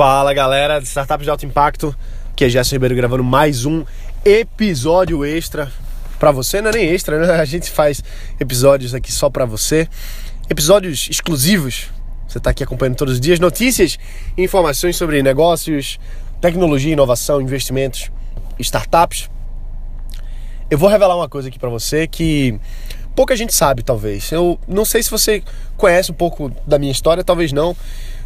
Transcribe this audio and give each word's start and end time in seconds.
Fala 0.00 0.32
galera 0.32 0.80
de 0.80 0.86
Startups 0.86 1.24
de 1.24 1.30
Alto 1.30 1.44
Impacto, 1.44 1.94
que 2.34 2.46
é 2.46 2.48
Gerson 2.48 2.76
Ribeiro 2.76 2.94
gravando 2.94 3.22
mais 3.22 3.66
um 3.66 3.84
episódio 4.24 5.26
extra 5.26 5.70
para 6.18 6.32
você, 6.32 6.62
não 6.62 6.70
é 6.70 6.72
nem 6.72 6.86
extra, 6.86 7.18
né? 7.18 7.34
A 7.38 7.44
gente 7.44 7.70
faz 7.70 8.02
episódios 8.40 8.94
aqui 8.94 9.12
só 9.12 9.28
para 9.28 9.44
você, 9.44 9.86
episódios 10.48 11.06
exclusivos. 11.10 11.90
Você 12.26 12.38
está 12.38 12.48
aqui 12.48 12.64
acompanhando 12.64 12.96
todos 12.96 13.12
os 13.12 13.20
dias 13.20 13.38
notícias 13.38 13.98
e 14.38 14.42
informações 14.42 14.96
sobre 14.96 15.22
negócios, 15.22 16.00
tecnologia, 16.40 16.94
inovação, 16.94 17.38
investimentos, 17.38 18.10
startups. 18.58 19.28
Eu 20.70 20.78
vou 20.78 20.88
revelar 20.88 21.14
uma 21.14 21.28
coisa 21.28 21.48
aqui 21.48 21.58
para 21.58 21.68
você 21.68 22.06
que 22.06 22.58
pouca 23.14 23.36
gente 23.36 23.52
sabe, 23.52 23.82
talvez. 23.82 24.32
Eu 24.32 24.58
não 24.66 24.86
sei 24.86 25.02
se 25.02 25.10
você 25.10 25.42
conhece 25.76 26.10
um 26.10 26.14
pouco 26.14 26.50
da 26.66 26.78
minha 26.78 26.90
história, 26.90 27.22
talvez 27.22 27.52
não, 27.52 27.76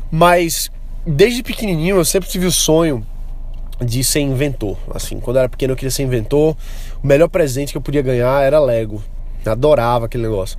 mas 0.09 0.71
desde 1.07 1.43
pequenininho 1.43 1.97
eu 1.97 2.05
sempre 2.05 2.29
tive 2.29 2.47
o 2.47 2.53
sonho 2.53 3.07
de 3.81 4.03
ser 4.05 4.21
inventor. 4.21 4.77
Assim, 4.95 5.21
quando 5.21 5.37
eu 5.37 5.41
era 5.41 5.49
pequeno 5.49 5.73
eu 5.73 5.77
queria 5.77 5.91
ser 5.91 6.03
inventor. 6.03 6.57
O 7.03 7.07
melhor 7.07 7.29
presente 7.29 7.73
que 7.73 7.79
eu 7.79 7.83
podia 7.83 8.03
ganhar 8.03 8.43
era 8.43 8.59
Lego. 8.59 9.03
Eu 9.45 9.53
adorava 9.53 10.07
aquele 10.07 10.23
negócio. 10.23 10.57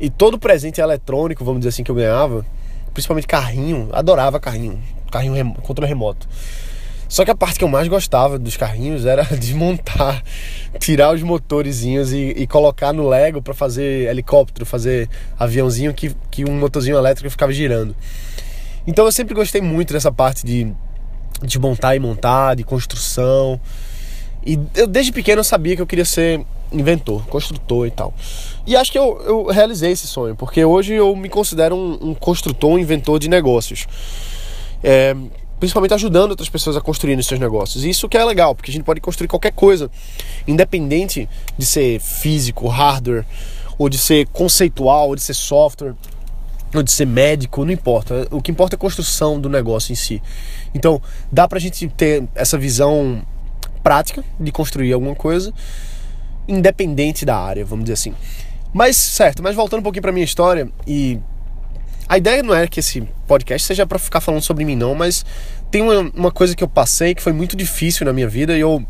E 0.00 0.10
todo 0.10 0.38
presente 0.38 0.80
eletrônico, 0.80 1.44
vamos 1.44 1.60
dizer 1.60 1.70
assim, 1.70 1.84
que 1.84 1.90
eu 1.90 1.94
ganhava, 1.94 2.44
principalmente 2.92 3.26
carrinho, 3.26 3.88
adorava 3.92 4.40
carrinho, 4.40 4.82
carrinho 5.10 5.34
rem 5.34 5.54
controle 5.62 5.88
remoto. 5.88 6.28
Só 7.08 7.24
que 7.24 7.30
a 7.30 7.34
parte 7.34 7.58
que 7.58 7.64
eu 7.64 7.68
mais 7.68 7.86
gostava 7.86 8.38
dos 8.38 8.56
carrinhos 8.56 9.06
era 9.06 9.22
desmontar, 9.36 10.22
tirar 10.80 11.14
os 11.14 11.22
motorzinhos 11.22 12.12
e, 12.12 12.34
e 12.36 12.46
colocar 12.46 12.92
no 12.92 13.08
Lego 13.08 13.40
para 13.40 13.54
fazer 13.54 14.08
helicóptero, 14.08 14.66
fazer 14.66 15.08
aviãozinho 15.38 15.94
que, 15.94 16.14
que 16.30 16.44
um 16.44 16.58
motorzinho 16.58 16.96
elétrico 16.96 17.30
ficava 17.30 17.52
girando. 17.52 17.94
Então 18.86 19.04
eu 19.04 19.12
sempre 19.12 19.34
gostei 19.34 19.60
muito 19.60 19.92
dessa 19.92 20.12
parte 20.12 20.44
de, 20.44 20.72
de 21.42 21.58
montar 21.58 21.96
e 21.96 21.98
montar, 21.98 22.54
de 22.54 22.64
construção. 22.64 23.60
E 24.44 24.58
eu 24.74 24.86
desde 24.86 25.12
pequeno 25.12 25.40
eu 25.40 25.44
sabia 25.44 25.74
que 25.74 25.82
eu 25.82 25.86
queria 25.86 26.04
ser 26.04 26.44
inventor, 26.72 27.24
construtor 27.26 27.86
e 27.86 27.90
tal. 27.90 28.12
E 28.66 28.76
acho 28.76 28.92
que 28.92 28.98
eu, 28.98 29.22
eu 29.24 29.46
realizei 29.46 29.92
esse 29.92 30.06
sonho, 30.06 30.34
porque 30.34 30.64
hoje 30.64 30.94
eu 30.94 31.14
me 31.16 31.28
considero 31.28 31.74
um, 31.74 32.10
um 32.10 32.14
construtor, 32.14 32.70
um 32.70 32.78
inventor 32.78 33.18
de 33.18 33.28
negócios. 33.28 33.86
É, 34.82 35.16
principalmente 35.58 35.94
ajudando 35.94 36.30
outras 36.30 36.48
pessoas 36.48 36.76
a 36.76 36.80
construírem 36.80 37.22
seus 37.22 37.40
negócios. 37.40 37.84
E 37.84 37.90
isso 37.90 38.08
que 38.08 38.18
é 38.18 38.24
legal, 38.24 38.54
porque 38.54 38.70
a 38.70 38.74
gente 38.74 38.84
pode 38.84 39.00
construir 39.00 39.28
qualquer 39.28 39.52
coisa, 39.52 39.90
independente 40.46 41.28
de 41.56 41.64
ser 41.64 42.00
físico, 42.00 42.68
hardware, 42.68 43.24
ou 43.78 43.88
de 43.88 43.96
ser 43.96 44.28
conceitual, 44.28 45.08
ou 45.08 45.16
de 45.16 45.22
ser 45.22 45.34
software 45.34 45.94
ou 46.74 46.82
de 46.82 46.90
ser 46.90 47.06
médico, 47.06 47.64
não 47.64 47.72
importa. 47.72 48.26
O 48.30 48.42
que 48.42 48.50
importa 48.50 48.74
é 48.74 48.76
a 48.76 48.80
construção 48.80 49.40
do 49.40 49.48
negócio 49.48 49.92
em 49.92 49.94
si. 49.94 50.22
Então, 50.74 51.00
dá 51.30 51.46
pra 51.46 51.58
gente 51.58 51.88
ter 51.88 52.24
essa 52.34 52.58
visão 52.58 53.22
prática 53.82 54.24
de 54.40 54.50
construir 54.50 54.92
alguma 54.92 55.14
coisa, 55.14 55.52
independente 56.48 57.24
da 57.24 57.36
área, 57.36 57.64
vamos 57.64 57.84
dizer 57.84 57.94
assim. 57.94 58.14
Mas, 58.72 58.96
certo, 58.96 59.42
mas 59.42 59.54
voltando 59.54 59.80
um 59.80 59.82
pouquinho 59.82 60.02
pra 60.02 60.10
minha 60.10 60.24
história, 60.24 60.68
e 60.86 61.20
a 62.08 62.18
ideia 62.18 62.42
não 62.42 62.54
é 62.54 62.66
que 62.66 62.80
esse 62.80 63.02
podcast 63.26 63.66
seja 63.66 63.86
para 63.86 63.98
ficar 63.98 64.20
falando 64.20 64.42
sobre 64.42 64.64
mim, 64.64 64.74
não, 64.74 64.94
mas 64.94 65.24
tem 65.70 65.82
uma, 65.82 66.10
uma 66.14 66.32
coisa 66.32 66.56
que 66.56 66.64
eu 66.64 66.68
passei 66.68 67.14
que 67.14 67.22
foi 67.22 67.32
muito 67.32 67.56
difícil 67.56 68.04
na 68.04 68.12
minha 68.12 68.28
vida 68.28 68.56
e 68.56 68.60
eu, 68.60 68.84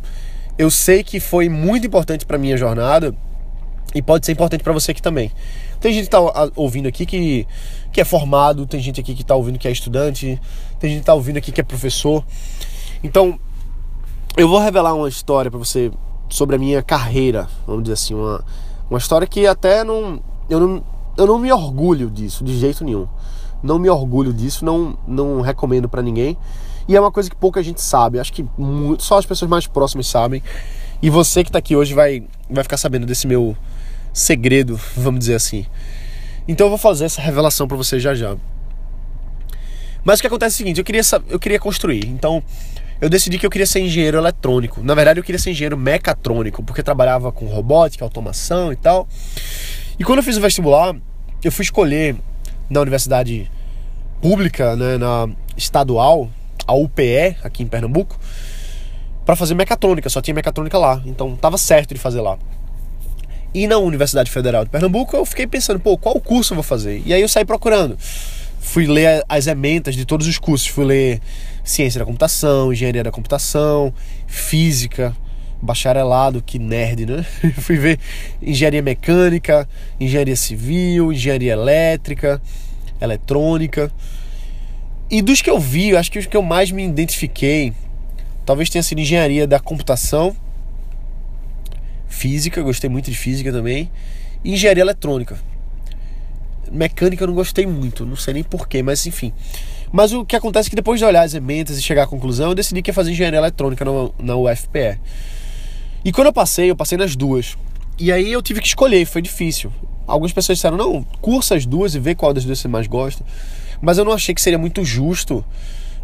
eu 0.57 0.71
sei 0.71 1.05
que 1.05 1.21
foi 1.21 1.49
muito 1.49 1.87
importante 1.87 2.25
para 2.25 2.39
minha 2.39 2.57
jornada 2.57 3.15
e 3.95 4.03
pode 4.03 4.27
ser 4.27 4.33
importante 4.33 4.63
para 4.63 4.73
você 4.73 4.91
aqui 4.91 5.03
também. 5.03 5.31
Tem 5.85 5.93
gente 5.93 6.05
que 6.05 6.11
tá 6.13 6.51
ouvindo 6.57 6.89
aqui 6.89 7.05
que, 7.05 7.47
que 7.93 8.01
é 8.01 8.07
formado, 8.07 8.65
tem 8.65 8.81
gente 8.81 9.03
aqui 9.03 9.15
que 9.15 9.23
tá 9.23 9.35
ouvindo 9.35 9.59
que 9.59 9.69
é 9.69 9.71
estudante, 9.71 10.41
tem 10.81 10.89
gente 10.89 11.01
que 11.01 11.05
tá 11.05 11.13
ouvindo 11.13 11.37
aqui 11.37 11.53
que 11.53 11.61
é 11.61 11.63
professor. 11.63 12.25
Então, 13.03 13.39
eu 14.35 14.49
vou 14.49 14.59
revelar 14.59 14.95
uma 14.95 15.11
história 15.11 15.51
para 15.51 15.59
você 15.59 15.93
sobre 16.31 16.57
a 16.57 16.59
minha 16.59 16.83
carreira, 16.83 17.47
vamos 17.67 17.83
dizer 17.83 17.93
assim, 17.93 18.15
uma, 18.15 18.43
uma 18.89 18.99
história 18.99 19.27
que 19.27 19.47
até 19.47 19.85
não 19.85 20.23
eu, 20.49 20.59
não. 20.59 20.83
eu 21.19 21.27
não 21.27 21.39
me 21.39 21.53
orgulho 21.53 22.09
disso, 22.09 22.43
de 22.43 22.59
jeito 22.59 22.83
nenhum. 22.83 23.07
Não 23.63 23.79
me 23.79 23.91
orgulho 23.91 24.33
disso, 24.33 24.65
não, 24.65 24.97
não 25.07 25.43
recomendo 25.43 25.87
para 25.87 26.01
ninguém. 26.01 26.39
E 26.89 26.97
é 26.97 27.01
uma 27.01 27.13
coisa 27.13 27.29
que 27.29 27.37
pouca 27.37 27.63
gente 27.63 27.83
sabe. 27.83 28.19
Acho 28.19 28.33
que 28.33 28.47
muito, 28.57 29.03
só 29.03 29.19
as 29.19 29.27
pessoas 29.27 29.51
mais 29.51 29.67
próximas 29.67 30.07
sabem. 30.07 30.43
E 31.03 31.11
você 31.11 31.45
que 31.45 31.51
está 31.51 31.59
aqui 31.59 31.77
hoje 31.77 31.93
vai, 31.93 32.27
vai 32.49 32.63
ficar 32.63 32.79
sabendo 32.79 33.05
desse 33.05 33.27
meu 33.27 33.55
segredo, 34.15 34.81
vamos 34.97 35.21
dizer 35.21 35.35
assim. 35.35 35.67
Então 36.47 36.67
eu 36.67 36.71
vou 36.71 36.79
fazer 36.79 37.05
essa 37.05 37.21
revelação 37.21 37.67
para 37.67 37.77
você 37.77 37.99
já 37.99 38.15
já. 38.15 38.37
Mas 40.05 40.19
o 40.19 40.23
que 40.23 40.27
acontece 40.27 40.55
é 40.55 40.57
o 40.57 40.59
seguinte, 40.59 40.79
eu 40.79 40.85
queria, 40.85 41.03
eu 41.29 41.39
queria 41.39 41.59
construir. 41.59 42.07
Então 42.07 42.43
eu 43.01 43.11
decidi 43.11 43.39
que 43.39 43.45
eu 43.45 43.51
queria 43.51 43.67
ser 43.67 43.81
engenheiro 43.81 44.19
eletrônico. 44.19 44.83
Na 44.83 44.95
verdade 44.95 45.19
eu 45.19 45.25
queria 45.25 45.39
ser 45.39 45.51
engenheiro 45.51 45.77
mecatrônico, 45.77 46.63
porque 46.63 46.83
trabalhava 46.83 47.33
com 47.33 47.47
robótica, 47.47 48.05
automação 48.05 48.73
e 48.73 48.77
tal. 48.77 49.09
E 49.99 50.05
quando 50.05 50.19
eu 50.19 50.23
fiz 50.23 50.37
o 50.37 50.41
vestibular, 50.41 50.95
eu 51.43 51.51
fui 51.51 51.65
escolher 51.65 52.17
na 52.71 52.81
universidade 52.81 53.51
pública, 54.21 54.77
né, 54.77 54.97
na 54.97 55.29
estadual, 55.57 56.31
a 56.67 56.75
UPE, 56.75 57.37
aqui 57.43 57.63
em 57.63 57.67
Pernambuco, 57.67 58.19
para 59.25 59.37
fazer 59.37 59.55
mecatrônica, 59.55 60.09
só 60.09 60.21
tinha 60.21 60.35
mecatrônica 60.35 60.79
lá. 60.79 61.03
Então 61.05 61.37
tava 61.37 61.59
certo 61.59 61.95
de 61.95 62.01
fazer 62.01 62.21
lá. 62.21 62.39
E 63.55 63.69
na 63.69 63.79
Universidade 63.79 64.33
Federal 64.33 64.65
de 64.65 64.71
Pernambuco 64.71 65.17
eu 65.17 65.25
fiquei 65.25 65.47
pensando, 65.47 65.79
pô, 65.79 65.97
qual 65.97 66.21
curso 66.21 66.53
eu 66.53 66.57
vou 66.57 66.65
fazer? 66.65 67.01
E 67.07 67.15
aí 67.15 67.23
eu 67.23 67.29
saí 67.29 67.45
procurando. 67.45 67.97
Fui 68.59 68.85
ler 68.85 69.23
as 69.29 69.47
ementas 69.47 69.95
de 69.95 70.05
todos 70.05 70.27
os 70.27 70.39
cursos. 70.39 70.67
Fui 70.67 70.85
ler 70.85 71.21
Ciência 71.63 72.01
da 72.01 72.05
Computação, 72.05 72.73
Engenharia 72.73 73.05
da 73.05 73.13
Computação, 73.13 73.95
Física, 74.27 75.15
bacharelado, 75.63 76.43
que 76.43 76.59
nerd, 76.59 77.07
né? 77.07 77.25
Fui 77.59 77.77
ver 77.77 78.01
Engenharia 78.43 78.83
Mecânica, 78.83 79.69
Engenharia 80.01 80.35
Civil, 80.35 81.13
Engenharia 81.13 81.53
Elétrica, 81.53 82.43
Eletrônica. 83.01 83.93
E 85.09 85.23
dos 85.23 85.41
que 85.41 85.51
eu 85.51 85.61
vi, 85.61 85.97
acho 85.97 86.11
que 86.11 86.19
os 86.19 86.27
que 86.27 86.37
eu 86.37 86.43
mais 86.43 86.73
me 86.73 86.85
identifiquei, 86.85 87.73
talvez 88.45 88.69
tenha 88.69 88.83
sido 88.83 89.01
Engenharia 89.01 89.47
da 89.47 89.61
Computação 89.61 90.35
Física, 92.09 92.63
gostei 92.63 92.89
muito 92.89 93.11
de 93.11 93.17
física 93.17 93.53
também. 93.53 93.91
E 94.45 94.53
engenharia 94.53 94.83
eletrônica. 94.83 95.39
Mecânica 96.71 97.23
eu 97.23 97.29
não 97.29 97.35
gostei 97.35 97.67
muito, 97.67 98.05
não 98.05 98.17
sei 98.17 98.35
nem 98.35 98.43
porquê, 98.43 98.83
mas 98.83 99.07
enfim. 99.07 99.33
Mas 99.93 100.13
o 100.13 100.25
que 100.25 100.35
acontece 100.35 100.69
é 100.69 100.71
que 100.71 100.77
depois 100.77 100.99
de 100.99 101.05
olhar 101.05 101.23
as 101.23 101.35
emendas 101.35 101.79
e 101.79 101.83
chegar 101.83 102.03
à 102.03 102.07
conclusão, 102.07 102.49
eu 102.49 102.55
decidi 102.55 102.83
que 102.83 102.91
ia 102.91 102.95
fazer 102.95 103.13
engenharia 103.13 103.39
eletrônica 103.39 103.85
na, 103.85 103.93
na 104.19 104.37
UFPE. 104.37 104.99
E 106.05 106.13
quando 106.13 106.27
eu 106.27 106.33
passei, 106.33 106.71
eu 106.71 106.77
passei 106.77 106.99
nas 106.99 107.15
duas. 107.15 107.57
E 107.99 108.11
aí 108.11 108.33
eu 108.33 108.43
tive 108.43 108.61
que 108.61 108.67
escolher, 108.67 109.07
foi 109.07 109.23
difícil. 109.23 109.73
Algumas 110.07 110.33
pessoas 110.33 110.59
disseram, 110.59 110.77
não, 110.77 111.03
cursa 111.21 111.55
as 111.55 111.65
duas 111.65 111.95
e 111.95 112.01
vê 112.01 112.15
qual 112.15 112.35
das 112.35 112.45
duas 112.45 112.59
você 112.59 112.69
mais 112.69 112.87
gosta. 112.87 113.25
Mas 113.81 113.97
eu 113.97 114.05
não 114.05 114.13
achei 114.13 114.35
que 114.35 114.43
seria 114.43 114.59
muito 114.59 114.85
justo 114.85 115.45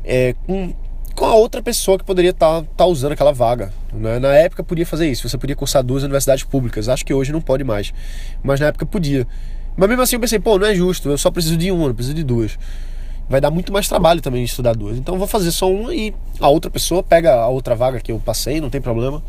é, 0.05 0.35
com 0.47 0.73
com 1.15 1.25
a 1.25 1.35
outra 1.35 1.63
pessoa 1.63 1.99
que 1.99 2.05
poderia 2.05 2.31
estar 2.31 2.63
tá, 2.63 2.69
tá 2.77 2.87
usando 2.87 3.13
aquela 3.13 3.33
vaga. 3.33 3.73
Né? 3.93 4.19
Na 4.19 4.35
época 4.35 4.63
podia 4.63 4.87
fazer 4.87 5.11
isso, 5.11 5.29
você 5.29 5.37
podia 5.37 5.57
cursar 5.57 5.83
duas 5.83 6.03
universidades 6.03 6.45
públicas. 6.45 6.89
Acho 6.89 7.05
que 7.05 7.13
hoje 7.13 7.33
não 7.33 7.41
pode 7.41 7.65
mais, 7.65 7.93
mas 8.43 8.61
na 8.61 8.67
época 8.67 8.87
podia. 8.87 9.27
Mas 9.77 9.89
mesmo 9.89 10.03
assim 10.03 10.17
eu 10.17 10.21
pensei, 10.21 10.39
pô, 10.39 10.59
não 10.59 10.67
é 10.67 10.75
justo, 10.75 11.09
eu 11.09 11.19
só 11.19 11.31
preciso 11.31 11.57
de 11.57 11.71
uma, 11.71 11.89
não 11.89 11.95
preciso 11.95 12.15
de 12.15 12.25
duas. 12.25 12.59
Vai 13.29 13.41
dar 13.41 13.51
muito 13.51 13.73
mais 13.73 13.89
trabalho 13.89 14.21
também 14.21 14.43
estudar 14.43 14.75
duas. 14.75 14.99
Então 14.99 15.15
eu 15.15 15.19
vou 15.19 15.29
fazer 15.29 15.53
só 15.53 15.71
uma 15.71 15.95
e 15.95 16.13
a 16.41 16.49
outra 16.49 16.71
pessoa 16.71 17.03
pega 17.03 17.35
a 17.35 17.49
outra 17.49 17.75
vaga 17.75 18.01
que 18.01 18.11
eu 18.11 18.19
passei, 18.19 18.61
não 18.61 18.71
tem 18.71 18.81
problema. 18.81 19.23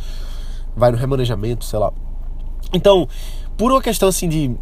Vai 0.76 0.92
no 0.92 0.98
remanejamento, 0.98 1.66
sei 1.66 1.78
lá. 1.78 1.92
Então, 2.74 3.08
por 3.58 3.72
uma 3.72 3.82
questão 3.82 4.10
assim 4.10 4.28
de 4.28 4.56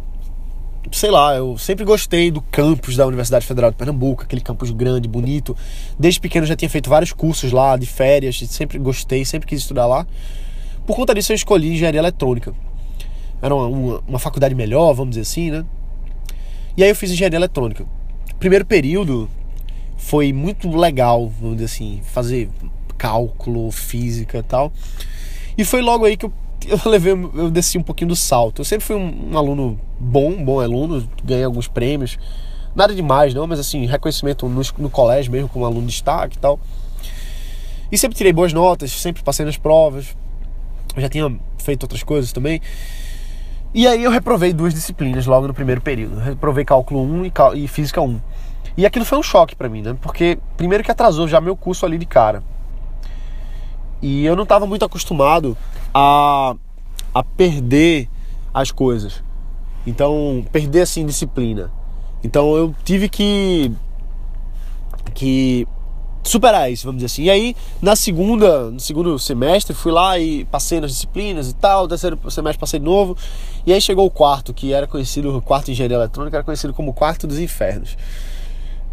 sei 0.90 1.10
lá, 1.10 1.34
eu 1.36 1.56
sempre 1.56 1.84
gostei 1.84 2.30
do 2.30 2.40
campus 2.42 2.96
da 2.96 3.06
Universidade 3.06 3.46
Federal 3.46 3.70
de 3.70 3.76
Pernambuco, 3.76 4.24
aquele 4.24 4.40
campus 4.40 4.70
grande, 4.70 5.08
bonito. 5.08 5.56
Desde 5.98 6.20
pequeno 6.20 6.46
já 6.46 6.56
tinha 6.56 6.68
feito 6.68 6.90
vários 6.90 7.12
cursos 7.12 7.52
lá, 7.52 7.76
de 7.76 7.86
férias, 7.86 8.38
sempre 8.48 8.78
gostei, 8.78 9.24
sempre 9.24 9.48
quis 9.48 9.60
estudar 9.60 9.86
lá. 9.86 10.06
Por 10.86 10.96
conta 10.96 11.14
disso 11.14 11.32
eu 11.32 11.36
escolhi 11.36 11.72
engenharia 11.72 12.00
eletrônica. 12.00 12.52
Era 13.40 13.54
uma, 13.54 13.66
uma, 13.66 14.02
uma 14.08 14.18
faculdade 14.18 14.54
melhor, 14.54 14.92
vamos 14.92 15.10
dizer 15.10 15.22
assim, 15.22 15.50
né? 15.50 15.64
E 16.76 16.82
aí 16.82 16.90
eu 16.90 16.96
fiz 16.96 17.10
engenharia 17.10 17.38
eletrônica. 17.38 17.86
Primeiro 18.38 18.64
período 18.64 19.30
foi 19.96 20.32
muito 20.32 20.68
legal, 20.76 21.28
vamos 21.40 21.56
dizer 21.56 21.66
assim, 21.66 22.00
fazer 22.04 22.48
cálculo, 22.98 23.70
física 23.70 24.38
e 24.38 24.42
tal. 24.42 24.72
E 25.56 25.64
foi 25.64 25.80
logo 25.82 26.04
aí 26.04 26.16
que 26.16 26.26
eu 26.26 26.32
eu 26.66 26.78
levei, 26.90 27.12
eu 27.12 27.50
desci 27.50 27.78
um 27.78 27.82
pouquinho 27.82 28.08
do 28.08 28.16
salto. 28.16 28.60
Eu 28.60 28.64
sempre 28.64 28.84
fui 28.84 28.96
um, 28.96 29.32
um 29.32 29.38
aluno 29.38 29.80
bom, 29.98 30.44
bom 30.44 30.60
aluno, 30.60 31.08
ganhei 31.24 31.44
alguns 31.44 31.68
prêmios. 31.68 32.18
Nada 32.74 32.94
demais, 32.94 33.34
não, 33.34 33.46
mas 33.46 33.58
assim, 33.58 33.86
reconhecimento 33.86 34.48
no, 34.48 34.62
no 34.78 34.90
colégio 34.90 35.32
mesmo, 35.32 35.48
como 35.48 35.64
aluno 35.64 35.82
de 35.82 35.92
destaque 35.92 36.36
e 36.36 36.40
tal. 36.40 36.58
E 37.90 37.98
sempre 37.98 38.16
tirei 38.16 38.32
boas 38.32 38.52
notas, 38.52 38.92
sempre 38.92 39.22
passei 39.22 39.44
nas 39.44 39.56
provas. 39.56 40.16
Eu 40.94 41.02
já 41.02 41.08
tinha 41.08 41.36
feito 41.58 41.82
outras 41.82 42.02
coisas 42.02 42.32
também. 42.32 42.60
E 43.74 43.86
aí 43.86 44.02
eu 44.02 44.10
reprovei 44.10 44.52
duas 44.52 44.74
disciplinas 44.74 45.26
logo 45.26 45.46
no 45.46 45.54
primeiro 45.54 45.80
período. 45.80 46.18
reprovei 46.18 46.64
cálculo 46.64 47.02
1 47.02 47.24
e, 47.24 47.32
e 47.56 47.68
física 47.68 48.00
1. 48.00 48.20
E 48.76 48.86
aquilo 48.86 49.04
foi 49.04 49.18
um 49.18 49.22
choque 49.22 49.56
para 49.56 49.68
mim, 49.68 49.82
né? 49.82 49.96
Porque 50.00 50.38
primeiro 50.56 50.82
que 50.84 50.90
atrasou 50.90 51.26
já 51.26 51.40
meu 51.40 51.56
curso 51.56 51.84
ali 51.84 51.98
de 51.98 52.06
cara. 52.06 52.42
E 54.00 54.24
eu 54.24 54.34
não 54.34 54.44
estava 54.44 54.66
muito 54.66 54.84
acostumado 54.84 55.56
a, 55.94 56.54
a 57.14 57.22
perder 57.22 58.08
as 58.52 58.70
coisas. 58.70 59.22
Então, 59.86 60.44
perder 60.52 60.82
assim 60.82 61.06
disciplina. 61.06 61.70
Então 62.22 62.54
eu 62.56 62.74
tive 62.84 63.08
que 63.08 63.72
que 65.14 65.66
superar 66.22 66.70
isso, 66.70 66.84
vamos 66.84 67.02
dizer 67.02 67.06
assim. 67.06 67.22
E 67.24 67.30
aí, 67.30 67.56
na 67.80 67.96
segunda, 67.96 68.70
no 68.70 68.78
segundo 68.78 69.18
semestre, 69.18 69.74
fui 69.74 69.90
lá 69.90 70.18
e 70.18 70.44
passei 70.44 70.80
nas 70.80 70.92
disciplinas 70.92 71.48
e 71.48 71.54
tal. 71.54 71.88
terceiro 71.88 72.18
semestre 72.30 72.60
passei 72.60 72.78
de 72.78 72.84
novo. 72.84 73.16
E 73.66 73.72
aí 73.72 73.80
chegou 73.80 74.06
o 74.06 74.10
quarto, 74.10 74.52
que 74.52 74.72
era 74.72 74.86
conhecido, 74.86 75.36
o 75.36 75.42
quarto 75.42 75.66
de 75.66 75.72
engenharia 75.72 75.96
eletrônica, 75.96 76.36
era 76.36 76.44
conhecido 76.44 76.72
como 76.72 76.92
quarto 76.92 77.26
dos 77.26 77.38
infernos. 77.38 77.96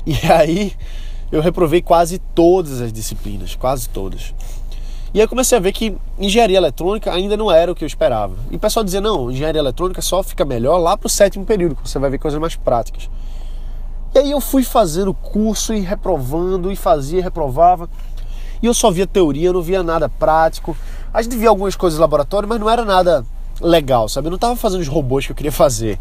E 0.05 0.15
aí 0.31 0.71
eu 1.31 1.41
reprovei 1.41 1.81
quase 1.81 2.17
todas 2.17 2.81
as 2.81 2.93
disciplinas, 2.93 3.55
quase 3.55 3.89
todas. 3.89 4.33
E 5.17 5.19
aí 5.19 5.23
eu 5.23 5.27
comecei 5.27 5.57
a 5.57 5.59
ver 5.59 5.71
que 5.71 5.97
engenharia 6.19 6.57
eletrônica 6.57 7.11
ainda 7.11 7.35
não 7.35 7.49
era 7.49 7.71
o 7.71 7.75
que 7.75 7.83
eu 7.83 7.87
esperava. 7.87 8.35
E 8.51 8.55
o 8.55 8.59
pessoal 8.59 8.83
dizia, 8.83 9.01
não, 9.01 9.31
engenharia 9.31 9.59
eletrônica 9.59 9.99
só 9.99 10.21
fica 10.21 10.45
melhor 10.45 10.77
lá 10.77 10.95
pro 10.95 11.09
sétimo 11.09 11.43
período, 11.43 11.75
que 11.75 11.89
você 11.89 11.97
vai 11.97 12.11
ver 12.11 12.19
coisas 12.19 12.39
mais 12.39 12.55
práticas. 12.55 13.09
E 14.13 14.19
aí 14.19 14.29
eu 14.29 14.39
fui 14.39 14.63
fazendo 14.63 15.15
curso 15.15 15.73
e 15.73 15.79
reprovando, 15.79 16.71
e 16.71 16.75
fazia, 16.75 17.23
reprovava. 17.23 17.89
E 18.61 18.67
eu 18.67 18.75
só 18.75 18.91
via 18.91 19.07
teoria, 19.07 19.51
não 19.51 19.63
via 19.63 19.81
nada 19.81 20.07
prático. 20.07 20.77
A 21.11 21.19
gente 21.23 21.35
via 21.35 21.49
algumas 21.49 21.75
coisas 21.75 21.97
no 21.97 22.03
laboratório, 22.03 22.47
mas 22.47 22.59
não 22.59 22.69
era 22.69 22.85
nada 22.85 23.25
legal, 23.59 24.07
sabe? 24.07 24.27
Eu 24.27 24.29
não 24.29 24.35
estava 24.35 24.55
fazendo 24.55 24.81
os 24.81 24.87
robôs 24.87 25.25
que 25.25 25.31
eu 25.31 25.35
queria 25.35 25.51
fazer. 25.51 25.93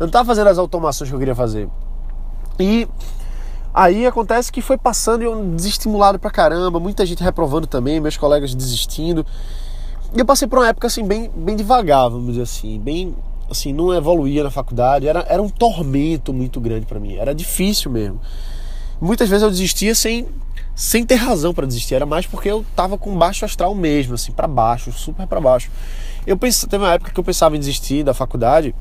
não 0.00 0.06
estava 0.08 0.26
fazendo 0.26 0.48
as 0.48 0.58
automações 0.58 1.08
que 1.08 1.14
eu 1.14 1.20
queria 1.20 1.36
fazer. 1.36 1.68
E 2.58 2.88
aí 3.74 4.06
acontece 4.06 4.52
que 4.52 4.62
foi 4.62 4.78
passando 4.78 5.22
e 5.22 5.24
eu 5.24 5.44
desestimulado 5.54 6.18
pra 6.18 6.30
caramba, 6.30 6.78
muita 6.78 7.04
gente 7.04 7.22
reprovando 7.22 7.66
também, 7.66 8.00
meus 8.00 8.16
colegas 8.16 8.54
desistindo. 8.54 9.26
E 10.14 10.20
eu 10.20 10.24
passei 10.24 10.46
por 10.46 10.60
uma 10.60 10.68
época 10.68 10.86
assim 10.86 11.04
bem, 11.04 11.28
bem 11.34 11.56
devagar, 11.56 12.08
vamos 12.08 12.28
dizer 12.28 12.42
assim, 12.42 12.78
bem 12.78 13.16
assim, 13.50 13.72
não 13.72 13.92
evoluía 13.92 14.44
na 14.44 14.50
faculdade, 14.50 15.08
era, 15.08 15.24
era 15.28 15.42
um 15.42 15.48
tormento 15.48 16.32
muito 16.32 16.60
grande 16.60 16.86
para 16.86 17.00
mim, 17.00 17.16
era 17.16 17.34
difícil 17.34 17.90
mesmo. 17.90 18.20
Muitas 19.00 19.28
vezes 19.28 19.42
eu 19.42 19.50
desistia 19.50 19.94
sem, 19.94 20.26
sem 20.74 21.04
ter 21.04 21.16
razão 21.16 21.52
para 21.52 21.66
desistir, 21.66 21.96
era 21.96 22.06
mais 22.06 22.26
porque 22.26 22.48
eu 22.48 22.64
tava 22.76 22.96
com 22.96 23.14
baixo 23.16 23.44
astral 23.44 23.74
mesmo, 23.74 24.14
assim, 24.14 24.32
para 24.32 24.46
baixo, 24.46 24.92
super 24.92 25.26
para 25.26 25.40
baixo. 25.40 25.70
Eu 26.26 26.38
pensei, 26.38 26.68
teve 26.68 26.84
uma 26.84 26.92
época 26.92 27.10
que 27.10 27.20
eu 27.20 27.24
pensava 27.24 27.56
em 27.56 27.58
desistir 27.58 28.02
da 28.02 28.14
faculdade 28.14 28.74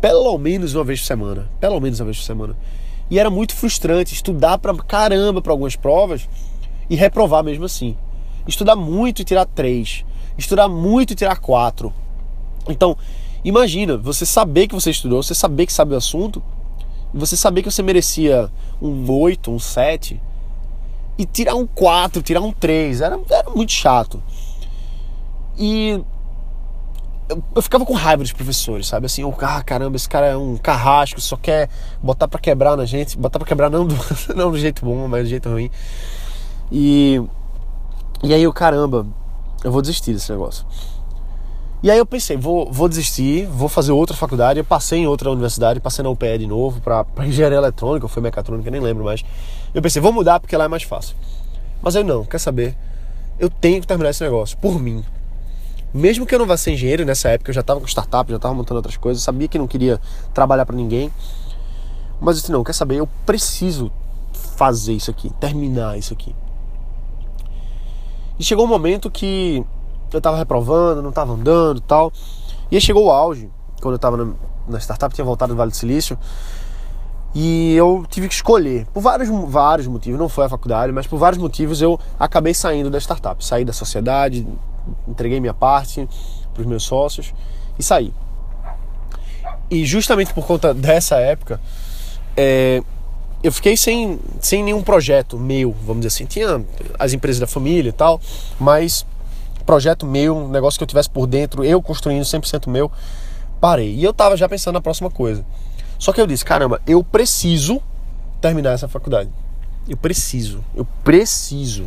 pelo 0.00 0.38
menos 0.38 0.74
uma 0.74 0.84
vez 0.84 1.00
por 1.00 1.06
semana, 1.06 1.50
pelo 1.60 1.80
menos 1.80 1.98
uma 2.00 2.06
vez 2.06 2.18
por 2.18 2.24
semana. 2.24 2.56
E 3.10 3.18
era 3.18 3.30
muito 3.30 3.54
frustrante 3.54 4.14
estudar 4.14 4.58
pra 4.58 4.74
caramba 4.74 5.40
para 5.40 5.52
algumas 5.52 5.76
provas 5.76 6.28
e 6.90 6.96
reprovar 6.96 7.42
mesmo 7.42 7.64
assim. 7.64 7.96
Estudar 8.46 8.76
muito 8.76 9.22
e 9.22 9.24
tirar 9.24 9.44
três, 9.46 10.04
estudar 10.36 10.68
muito 10.68 11.12
e 11.12 11.16
tirar 11.16 11.36
quatro. 11.38 11.92
Então, 12.68 12.96
Imagina, 13.44 13.96
você 13.96 14.26
saber 14.26 14.66
que 14.66 14.74
você 14.74 14.90
estudou, 14.90 15.22
você 15.22 15.34
saber 15.34 15.66
que 15.66 15.72
sabe 15.72 15.94
o 15.94 15.96
assunto, 15.96 16.42
você 17.14 17.36
saber 17.36 17.62
que 17.62 17.70
você 17.70 17.82
merecia 17.82 18.50
um 18.82 19.10
8, 19.10 19.50
um 19.50 19.58
7, 19.58 20.20
e 21.16 21.24
tirar 21.24 21.54
um 21.54 21.66
4, 21.66 22.20
tirar 22.22 22.40
um 22.40 22.52
3, 22.52 23.00
era, 23.00 23.18
era 23.30 23.50
muito 23.50 23.72
chato. 23.72 24.22
E 25.56 26.00
eu, 27.28 27.42
eu, 27.54 27.62
ficava 27.62 27.84
com 27.84 27.92
raiva 27.92 28.22
dos 28.22 28.32
professores, 28.32 28.86
sabe? 28.86 29.06
Assim, 29.06 29.22
eu, 29.22 29.34
ah, 29.42 29.62
caramba, 29.62 29.96
esse 29.96 30.08
cara 30.08 30.26
é 30.26 30.36
um 30.36 30.56
carrasco, 30.56 31.20
só 31.20 31.36
quer 31.36 31.68
botar 32.02 32.26
para 32.26 32.40
quebrar 32.40 32.76
na 32.76 32.84
gente, 32.84 33.18
botar 33.18 33.38
para 33.38 33.46
quebrar 33.46 33.70
não 33.70 33.86
do, 33.86 33.94
não 34.34 34.50
do 34.50 34.58
jeito 34.58 34.84
bom, 34.84 35.06
mas 35.08 35.24
do 35.24 35.28
jeito 35.28 35.48
ruim. 35.48 35.70
E, 36.72 37.22
e 38.22 38.32
aí 38.32 38.42
eu, 38.42 38.52
caramba, 38.52 39.06
eu 39.62 39.70
vou 39.70 39.82
desistir 39.82 40.12
desse 40.12 40.30
negócio. 40.30 40.66
E 41.80 41.90
aí 41.90 41.98
eu 41.98 42.06
pensei, 42.06 42.36
vou, 42.36 42.72
vou 42.72 42.88
desistir, 42.88 43.46
vou 43.46 43.68
fazer 43.68 43.92
outra 43.92 44.16
faculdade. 44.16 44.58
Eu 44.58 44.64
passei 44.64 45.00
em 45.00 45.06
outra 45.06 45.30
universidade, 45.30 45.78
passei 45.78 46.02
na 46.02 46.10
UPE 46.10 46.38
de 46.38 46.46
novo 46.46 46.80
para 46.80 47.06
engenharia 47.24 47.58
eletrônica, 47.58 48.04
ou 48.04 48.08
foi 48.08 48.22
mecatrônica, 48.22 48.68
nem 48.70 48.80
lembro 48.80 49.04
mais. 49.04 49.24
Eu 49.72 49.80
pensei, 49.80 50.02
vou 50.02 50.12
mudar 50.12 50.40
porque 50.40 50.56
lá 50.56 50.64
é 50.64 50.68
mais 50.68 50.82
fácil. 50.82 51.14
Mas 51.80 51.94
eu 51.94 52.02
não, 52.02 52.24
quer 52.24 52.38
saber? 52.38 52.76
Eu 53.38 53.48
tenho 53.48 53.80
que 53.80 53.86
terminar 53.86 54.10
esse 54.10 54.24
negócio, 54.24 54.58
por 54.58 54.80
mim. 54.80 55.04
Mesmo 55.92 56.26
que 56.26 56.34
eu 56.34 56.38
não 56.38 56.46
vá 56.46 56.56
ser 56.56 56.72
engenheiro 56.72 57.04
nessa 57.04 57.30
época, 57.30 57.50
eu 57.50 57.54
já 57.54 57.62
estava 57.62 57.80
com 57.80 57.86
startup, 57.86 58.30
já 58.30 58.36
estava 58.36 58.54
montando 58.54 58.76
outras 58.76 58.96
coisas, 58.96 59.22
sabia 59.22 59.48
que 59.48 59.58
não 59.58 59.66
queria 59.66 60.00
trabalhar 60.34 60.66
para 60.66 60.76
ninguém. 60.76 61.10
Mas 62.20 62.36
eu 62.36 62.40
disse, 62.40 62.52
não, 62.52 62.62
quer 62.62 62.74
saber? 62.74 62.96
Eu 62.96 63.08
preciso 63.24 63.90
fazer 64.32 64.92
isso 64.92 65.10
aqui, 65.10 65.30
terminar 65.40 65.98
isso 65.98 66.12
aqui. 66.12 66.34
E 68.38 68.44
chegou 68.44 68.64
um 68.64 68.68
momento 68.68 69.10
que 69.10 69.64
eu 70.12 70.20
tava 70.20 70.36
reprovando, 70.36 71.02
não 71.02 71.12
tava 71.12 71.32
andando 71.32 71.80
tal. 71.80 72.12
E 72.70 72.76
aí 72.76 72.80
chegou 72.80 73.06
o 73.06 73.10
auge, 73.10 73.50
quando 73.80 73.94
eu 73.94 73.98
tava 73.98 74.16
na, 74.16 74.32
na 74.68 74.78
startup, 74.78 75.14
tinha 75.14 75.24
voltado 75.24 75.54
do 75.54 75.56
Vale 75.56 75.70
do 75.70 75.76
Silício. 75.76 76.18
E 77.34 77.74
eu 77.74 78.06
tive 78.08 78.26
que 78.26 78.34
escolher, 78.34 78.86
por 78.86 79.00
vários, 79.00 79.28
vários 79.50 79.86
motivos, 79.86 80.18
não 80.18 80.28
foi 80.28 80.46
a 80.46 80.48
faculdade, 80.48 80.92
mas 80.92 81.06
por 81.06 81.18
vários 81.18 81.40
motivos 81.40 81.82
eu 81.82 81.98
acabei 82.18 82.54
saindo 82.54 82.90
da 82.90 82.98
startup. 82.98 83.44
Saí 83.44 83.64
da 83.64 83.72
sociedade, 83.72 84.46
entreguei 85.06 85.40
minha 85.40 85.54
parte 85.54 86.08
para 86.52 86.60
os 86.60 86.66
meus 86.66 86.84
sócios 86.84 87.32
e 87.78 87.82
saí. 87.82 88.12
E 89.70 89.84
justamente 89.84 90.32
por 90.32 90.46
conta 90.46 90.72
dessa 90.72 91.16
época, 91.16 91.60
é, 92.36 92.82
eu 93.42 93.52
fiquei 93.52 93.76
sem, 93.76 94.18
sem 94.40 94.64
nenhum 94.64 94.82
projeto 94.82 95.38
meu, 95.38 95.72
vamos 95.84 96.04
dizer 96.04 96.08
assim. 96.08 96.26
Tinha 96.26 96.64
as 96.98 97.12
empresas 97.12 97.38
da 97.38 97.46
família 97.46 97.90
e 97.90 97.92
tal, 97.92 98.20
mas 98.58 99.06
projeto 99.66 100.06
meu, 100.06 100.36
um 100.36 100.48
negócio 100.48 100.78
que 100.78 100.82
eu 100.82 100.88
tivesse 100.88 101.10
por 101.10 101.26
dentro, 101.26 101.62
eu 101.64 101.82
construindo 101.82 102.22
100% 102.22 102.68
meu, 102.68 102.90
parei. 103.60 103.94
E 103.94 104.02
eu 104.02 104.14
tava 104.14 104.36
já 104.36 104.48
pensando 104.48 104.74
na 104.74 104.80
próxima 104.80 105.10
coisa. 105.10 105.44
Só 105.98 106.12
que 106.12 106.20
eu 106.20 106.26
disse, 106.26 106.44
caramba, 106.44 106.80
eu 106.86 107.04
preciso 107.04 107.82
terminar 108.40 108.72
essa 108.72 108.88
faculdade. 108.88 109.30
Eu 109.88 109.96
preciso, 109.96 110.64
eu 110.74 110.86
preciso. 111.04 111.86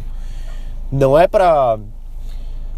Não 0.92 1.18
é 1.18 1.27
pra, 1.27 1.80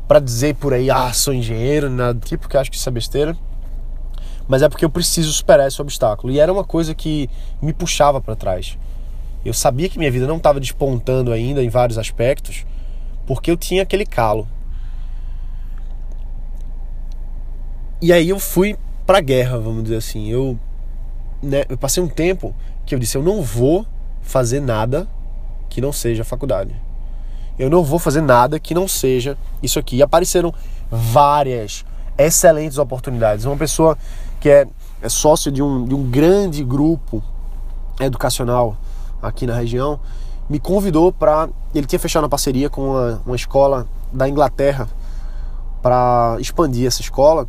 pra 0.07 0.19
dizer 0.19 0.55
por 0.55 0.73
aí, 0.73 0.89
ah, 0.89 1.11
sou 1.13 1.33
engenheiro, 1.33 1.89
nada 1.89 2.13
do 2.13 2.25
tipo, 2.25 2.47
que 2.47 2.57
acho 2.57 2.69
que 2.69 2.77
isso 2.77 2.89
é 2.89 2.91
besteira. 2.91 3.35
Mas 4.47 4.61
é 4.61 4.69
porque 4.69 4.83
eu 4.83 4.89
preciso 4.89 5.31
superar 5.31 5.67
esse 5.67 5.81
obstáculo. 5.81 6.31
E 6.31 6.39
era 6.39 6.51
uma 6.51 6.63
coisa 6.63 6.93
que 6.93 7.29
me 7.61 7.73
puxava 7.73 8.19
para 8.19 8.35
trás. 8.35 8.77
Eu 9.45 9.53
sabia 9.53 9.89
que 9.89 9.97
minha 9.97 10.11
vida 10.11 10.27
não 10.27 10.37
estava 10.37 10.59
despontando 10.59 11.31
ainda 11.31 11.63
em 11.63 11.69
vários 11.69 11.97
aspectos, 11.97 12.65
porque 13.25 13.49
eu 13.49 13.57
tinha 13.57 13.83
aquele 13.83 14.05
calo. 14.05 14.47
E 18.01 18.11
aí 18.11 18.29
eu 18.29 18.39
fui 18.39 18.77
pra 19.05 19.21
guerra, 19.21 19.57
vamos 19.57 19.83
dizer 19.83 19.97
assim. 19.97 20.29
Eu, 20.29 20.59
né, 21.41 21.63
eu 21.69 21.77
passei 21.77 22.03
um 22.03 22.07
tempo 22.07 22.53
que 22.85 22.93
eu 22.93 22.99
disse: 22.99 23.17
eu 23.17 23.23
não 23.23 23.41
vou 23.41 23.85
fazer 24.21 24.59
nada 24.59 25.07
que 25.69 25.81
não 25.81 25.91
seja 25.91 26.23
faculdade. 26.23 26.75
Eu 27.57 27.69
não 27.69 27.83
vou 27.83 27.99
fazer 27.99 28.21
nada 28.21 28.59
que 28.59 28.73
não 28.73 28.87
seja 28.87 29.37
isso 29.61 29.77
aqui. 29.77 29.97
E 29.97 30.03
apareceram 30.03 30.53
várias 30.89 31.85
excelentes 32.17 32.77
oportunidades. 32.77 33.45
Uma 33.45 33.57
pessoa 33.57 33.97
que 34.39 34.49
é, 34.49 34.67
é 35.01 35.09
sócio 35.09 35.51
de 35.51 35.61
um, 35.61 35.85
de 35.85 35.93
um 35.93 36.03
grande 36.03 36.63
grupo 36.63 37.23
educacional 37.99 38.77
aqui 39.21 39.45
na 39.45 39.55
região 39.55 39.99
me 40.49 40.59
convidou 40.59 41.11
para. 41.11 41.49
Ele 41.73 41.87
tinha 41.87 41.99
fechado 41.99 42.23
uma 42.23 42.29
parceria 42.29 42.69
com 42.69 42.89
uma, 42.89 43.21
uma 43.25 43.35
escola 43.35 43.87
da 44.11 44.27
Inglaterra 44.27 44.87
para 45.81 46.37
expandir 46.39 46.87
essa 46.87 47.01
escola 47.01 47.47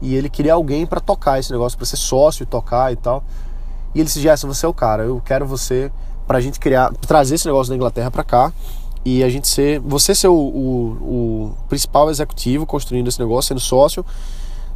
e 0.00 0.14
ele 0.14 0.28
queria 0.28 0.54
alguém 0.54 0.86
para 0.86 1.00
tocar 1.00 1.38
esse 1.38 1.50
negócio, 1.50 1.78
para 1.78 1.86
ser 1.86 1.96
sócio 1.96 2.42
e 2.42 2.46
tocar 2.46 2.92
e 2.92 2.96
tal. 2.96 3.22
E 3.94 3.98
ele 3.98 4.06
disse: 4.06 4.20
Gerson, 4.20 4.48
você 4.48 4.66
é 4.66 4.68
o 4.68 4.74
cara, 4.74 5.04
eu 5.04 5.20
quero 5.24 5.46
você 5.46 5.90
pra 6.26 6.40
gente 6.40 6.58
criar, 6.58 6.92
trazer 7.06 7.34
esse 7.34 7.46
negócio 7.46 7.70
da 7.70 7.76
Inglaterra 7.76 8.10
para 8.10 8.24
cá 8.24 8.52
e 9.04 9.22
a 9.22 9.28
gente 9.28 9.46
ser, 9.46 9.80
você 9.80 10.14
ser 10.14 10.28
o, 10.28 10.34
o, 10.34 11.50
o 11.50 11.56
principal 11.68 12.10
executivo 12.10 12.64
construindo 12.64 13.08
esse 13.08 13.18
negócio, 13.18 13.48
sendo 13.48 13.60
sócio 13.60 14.04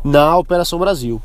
na 0.05 0.37
Operação 0.37 0.79
Brasil 0.79 1.21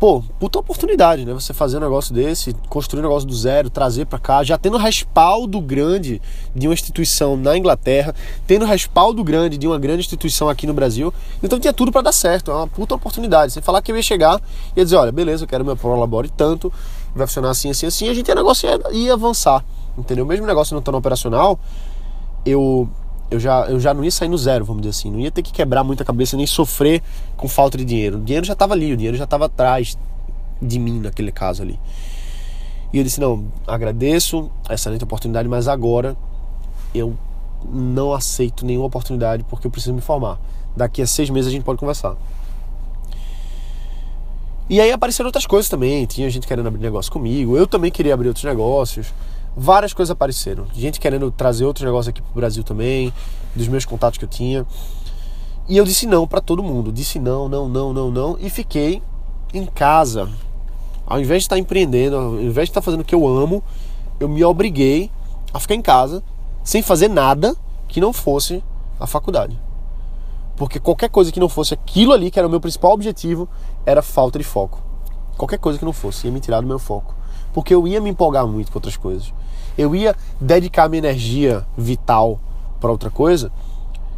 pô, 0.00 0.24
puta 0.40 0.58
oportunidade, 0.58 1.26
né? 1.26 1.34
Você 1.34 1.52
fazer 1.52 1.76
um 1.76 1.80
negócio 1.80 2.14
desse, 2.14 2.56
construir 2.70 3.00
um 3.00 3.02
negócio 3.02 3.28
do 3.28 3.34
zero, 3.34 3.68
trazer 3.68 4.06
para 4.06 4.18
cá, 4.18 4.42
já 4.42 4.56
tendo 4.56 4.78
respaldo 4.78 5.60
grande 5.60 6.22
de 6.56 6.66
uma 6.66 6.72
instituição 6.72 7.36
na 7.36 7.56
Inglaterra, 7.56 8.14
tendo 8.46 8.64
respaldo 8.64 9.22
grande 9.22 9.58
de 9.58 9.66
uma 9.66 9.78
grande 9.78 10.00
instituição 10.00 10.48
aqui 10.48 10.66
no 10.66 10.72
Brasil. 10.72 11.12
Então 11.42 11.60
tinha 11.60 11.74
tudo 11.74 11.92
para 11.92 12.00
dar 12.00 12.12
certo, 12.12 12.50
é 12.50 12.54
uma 12.54 12.66
puta 12.66 12.94
oportunidade. 12.94 13.52
Você 13.52 13.60
falar 13.60 13.82
que 13.82 13.92
eu 13.92 13.96
ia 13.96 14.02
chegar 14.02 14.40
e 14.74 14.80
ia 14.80 14.84
dizer, 14.84 14.96
olha, 14.96 15.12
beleza, 15.12 15.44
eu 15.44 15.48
quero 15.48 15.62
meu 15.66 15.76
prolabore 15.76 16.30
tanto, 16.34 16.72
vai 17.14 17.26
funcionar 17.26 17.50
assim, 17.50 17.68
assim, 17.68 17.84
assim, 17.84 18.08
a 18.08 18.14
gente 18.14 18.26
ia 18.26 18.34
negociar 18.34 18.80
e 18.92 19.04
ia 19.04 19.12
avançar, 19.12 19.62
entendeu? 20.00 20.26
Mesmo 20.26 20.44
o 20.44 20.48
negócio 20.48 20.74
não 20.74 20.80
estando 20.80 20.96
operacional, 20.96 21.58
eu 22.44 22.88
eu 23.30 23.38
já, 23.38 23.66
eu 23.66 23.78
já 23.78 23.94
não 23.94 24.02
ia 24.02 24.10
sair 24.10 24.28
no 24.28 24.36
zero, 24.36 24.64
vamos 24.64 24.82
dizer 24.82 24.90
assim. 24.90 25.10
Não 25.10 25.20
ia 25.20 25.30
ter 25.30 25.42
que 25.42 25.52
quebrar 25.52 25.84
muita 25.84 26.04
cabeça 26.04 26.36
nem 26.36 26.46
sofrer 26.46 27.00
com 27.36 27.46
falta 27.46 27.78
de 27.78 27.84
dinheiro. 27.84 28.18
O 28.18 28.20
dinheiro 28.20 28.44
já 28.44 28.54
estava 28.54 28.74
ali, 28.74 28.92
o 28.92 28.96
dinheiro 28.96 29.16
já 29.16 29.24
estava 29.24 29.46
atrás 29.46 29.96
de 30.60 30.78
mim 30.78 30.98
naquele 30.98 31.30
caso 31.30 31.62
ali. 31.62 31.78
E 32.92 32.98
eu 32.98 33.04
disse: 33.04 33.20
não, 33.20 33.46
agradeço, 33.66 34.50
excelente 34.68 35.04
oportunidade, 35.04 35.48
mas 35.48 35.68
agora 35.68 36.16
eu 36.92 37.16
não 37.68 38.12
aceito 38.12 38.66
nenhuma 38.66 38.86
oportunidade 38.86 39.44
porque 39.44 39.66
eu 39.66 39.70
preciso 39.70 39.94
me 39.94 40.00
formar. 40.00 40.40
Daqui 40.76 41.00
a 41.00 41.06
seis 41.06 41.30
meses 41.30 41.48
a 41.48 41.52
gente 41.52 41.62
pode 41.62 41.78
conversar. 41.78 42.16
E 44.68 44.80
aí 44.80 44.92
apareceram 44.92 45.28
outras 45.28 45.46
coisas 45.46 45.68
também. 45.68 46.06
Tinha 46.06 46.30
gente 46.30 46.46
querendo 46.46 46.68
abrir 46.68 46.80
negócio 46.80 47.10
comigo. 47.10 47.56
Eu 47.56 47.66
também 47.66 47.90
queria 47.90 48.14
abrir 48.14 48.28
outros 48.28 48.44
negócios. 48.44 49.12
Várias 49.56 49.92
coisas 49.92 50.10
apareceram. 50.10 50.66
Gente 50.72 51.00
querendo 51.00 51.30
trazer 51.30 51.64
outros 51.64 51.84
negócios 51.84 52.08
aqui 52.08 52.22
pro 52.22 52.32
Brasil 52.34 52.62
também, 52.62 53.12
dos 53.54 53.68
meus 53.68 53.84
contatos 53.84 54.18
que 54.18 54.24
eu 54.24 54.28
tinha. 54.28 54.64
E 55.68 55.76
eu 55.76 55.84
disse 55.84 56.06
não 56.06 56.26
para 56.26 56.40
todo 56.40 56.62
mundo. 56.62 56.92
Disse 56.92 57.18
não, 57.18 57.48
não, 57.48 57.68
não, 57.68 57.92
não, 57.92 58.10
não. 58.10 58.36
E 58.40 58.48
fiquei 58.48 59.02
em 59.52 59.66
casa. 59.66 60.28
Ao 61.06 61.20
invés 61.20 61.42
de 61.42 61.46
estar 61.46 61.58
empreendendo, 61.58 62.16
ao 62.16 62.40
invés 62.40 62.68
de 62.68 62.70
estar 62.70 62.82
fazendo 62.82 63.00
o 63.00 63.04
que 63.04 63.14
eu 63.14 63.26
amo, 63.26 63.62
eu 64.18 64.28
me 64.28 64.44
obriguei 64.44 65.10
a 65.52 65.58
ficar 65.58 65.74
em 65.74 65.82
casa 65.82 66.22
sem 66.62 66.82
fazer 66.82 67.08
nada 67.08 67.56
que 67.88 68.00
não 68.00 68.12
fosse 68.12 68.62
a 68.98 69.06
faculdade. 69.06 69.58
Porque 70.56 70.78
qualquer 70.78 71.08
coisa 71.08 71.32
que 71.32 71.40
não 71.40 71.48
fosse 71.48 71.74
aquilo 71.74 72.12
ali, 72.12 72.30
que 72.30 72.38
era 72.38 72.46
o 72.46 72.50
meu 72.50 72.60
principal 72.60 72.92
objetivo, 72.92 73.48
era 73.86 74.02
falta 74.02 74.38
de 74.38 74.44
foco. 74.44 74.80
Qualquer 75.36 75.58
coisa 75.58 75.78
que 75.78 75.84
não 75.84 75.92
fosse, 75.92 76.26
ia 76.26 76.32
me 76.32 76.38
tirar 76.38 76.60
do 76.60 76.66
meu 76.66 76.78
foco. 76.78 77.14
Porque 77.52 77.74
eu 77.74 77.86
ia 77.86 78.00
me 78.00 78.10
empolgar 78.10 78.46
muito 78.46 78.70
com 78.70 78.78
outras 78.78 78.96
coisas. 78.96 79.32
Eu 79.76 79.94
ia 79.94 80.14
dedicar 80.40 80.88
minha 80.88 80.98
energia 80.98 81.66
vital 81.76 82.38
para 82.80 82.90
outra 82.90 83.10
coisa. 83.10 83.50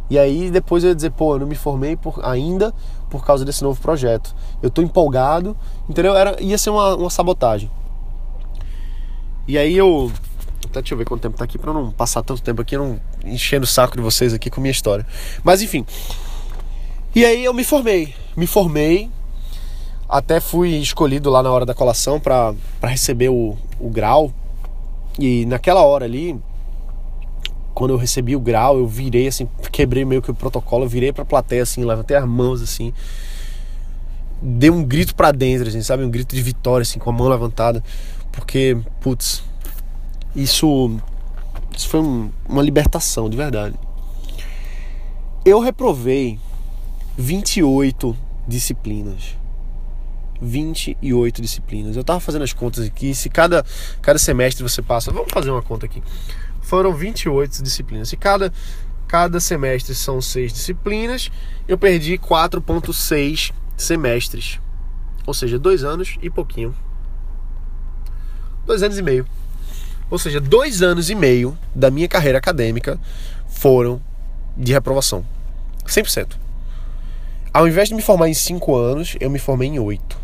E 0.09 0.19
aí 0.19 0.51
depois 0.51 0.83
eu 0.83 0.89
ia 0.89 0.95
dizer, 0.95 1.11
pô, 1.11 1.35
eu 1.35 1.39
não 1.39 1.47
me 1.47 1.55
formei 1.55 1.95
por, 1.95 2.19
ainda 2.23 2.73
por 3.09 3.25
causa 3.25 3.45
desse 3.45 3.63
novo 3.63 3.79
projeto. 3.81 4.35
Eu 4.61 4.69
tô 4.69 4.81
empolgado, 4.81 5.55
entendeu? 5.89 6.15
Era, 6.15 6.41
ia 6.41 6.57
ser 6.57 6.69
uma, 6.69 6.95
uma 6.95 7.09
sabotagem. 7.09 7.69
E 9.47 9.57
aí 9.57 9.75
eu 9.75 10.11
até 10.65 10.81
deixa 10.81 10.93
eu 10.93 10.97
ver 10.97 11.05
quanto 11.05 11.21
tempo 11.21 11.37
tá 11.37 11.43
aqui 11.43 11.57
pra 11.57 11.73
não 11.73 11.91
passar 11.91 12.23
tanto 12.23 12.41
tempo 12.41 12.61
aqui, 12.61 12.77
não 12.77 12.99
enchendo 13.23 13.63
o 13.63 13.67
saco 13.67 13.95
de 13.95 14.01
vocês 14.01 14.33
aqui 14.33 14.49
com 14.49 14.59
minha 14.59 14.71
história. 14.71 15.05
Mas 15.43 15.61
enfim. 15.61 15.85
E 17.13 17.23
aí 17.23 17.45
eu 17.45 17.53
me 17.53 17.63
formei. 17.63 18.15
Me 18.35 18.47
formei. 18.47 19.09
Até 20.07 20.39
fui 20.39 20.69
escolhido 20.77 21.29
lá 21.29 21.41
na 21.41 21.51
hora 21.51 21.65
da 21.65 21.73
colação 21.73 22.19
para 22.19 22.53
receber 22.83 23.29
o, 23.29 23.57
o 23.79 23.89
grau. 23.89 24.31
E 25.17 25.45
naquela 25.45 25.81
hora 25.81 26.05
ali, 26.05 26.39
quando 27.73 27.91
eu 27.91 27.97
recebi 27.97 28.35
o 28.35 28.39
grau, 28.39 28.77
eu 28.77 28.87
virei 28.87 29.27
assim, 29.27 29.47
quebrei 29.71 30.05
meio 30.05 30.21
que 30.21 30.31
o 30.31 30.35
protocolo, 30.35 30.85
eu 30.85 30.89
virei 30.89 31.11
pra 31.11 31.25
plateia 31.25 31.63
assim, 31.63 31.83
levantei 31.83 32.15
as 32.15 32.27
mãos 32.27 32.61
assim. 32.61 32.93
Dei 34.41 34.69
um 34.69 34.83
grito 34.83 35.15
para 35.15 35.31
dentro, 35.31 35.69
assim, 35.69 35.81
sabe? 35.81 36.03
Um 36.03 36.09
grito 36.09 36.35
de 36.35 36.41
vitória, 36.41 36.81
assim, 36.81 36.99
com 36.99 37.09
a 37.09 37.13
mão 37.13 37.29
levantada. 37.29 37.81
Porque, 38.31 38.77
putz, 38.99 39.41
isso, 40.35 40.97
isso 41.75 41.87
foi 41.87 42.01
um, 42.01 42.29
uma 42.47 42.61
libertação, 42.61 43.29
de 43.29 43.37
verdade. 43.37 43.75
Eu 45.45 45.59
reprovei 45.59 46.39
28 47.17 48.15
disciplinas. 48.47 49.35
28 50.43 51.41
disciplinas. 51.41 51.95
Eu 51.95 52.03
tava 52.03 52.19
fazendo 52.19 52.43
as 52.43 52.53
contas 52.53 52.85
aqui, 52.85 53.15
se 53.15 53.29
cada, 53.29 53.65
cada 54.01 54.19
semestre 54.19 54.61
você 54.61 54.81
passa, 54.81 55.11
vamos 55.11 55.31
fazer 55.31 55.49
uma 55.49 55.61
conta 55.61 55.85
aqui. 55.85 56.03
Foram 56.61 56.93
28 56.93 57.63
disciplinas. 57.63 58.09
Se 58.09 58.17
cada, 58.17 58.51
cada 59.07 59.39
semestre 59.39 59.95
são 59.95 60.21
6 60.21 60.53
disciplinas, 60.53 61.31
eu 61.67 61.77
perdi 61.77 62.17
4.6 62.17 63.51
semestres. 63.77 64.59
Ou 65.25 65.33
seja, 65.33 65.57
dois 65.57 65.83
anos 65.83 66.17
e 66.21 66.29
pouquinho. 66.29 66.75
Dois 68.65 68.83
anos 68.83 68.97
e 68.97 69.01
meio. 69.01 69.25
Ou 70.09 70.19
seja, 70.19 70.39
dois 70.39 70.81
anos 70.81 71.09
e 71.09 71.15
meio 71.15 71.57
da 71.73 71.89
minha 71.89 72.07
carreira 72.07 72.37
acadêmica 72.37 72.99
foram 73.47 74.01
de 74.55 74.73
reprovação. 74.73 75.25
100%. 75.85 76.37
Ao 77.53 77.67
invés 77.67 77.89
de 77.89 77.95
me 77.95 78.01
formar 78.01 78.29
em 78.29 78.33
cinco 78.33 78.75
anos, 78.75 79.15
eu 79.19 79.29
me 79.29 79.39
formei 79.39 79.69
em 79.69 79.79
oito. 79.79 80.22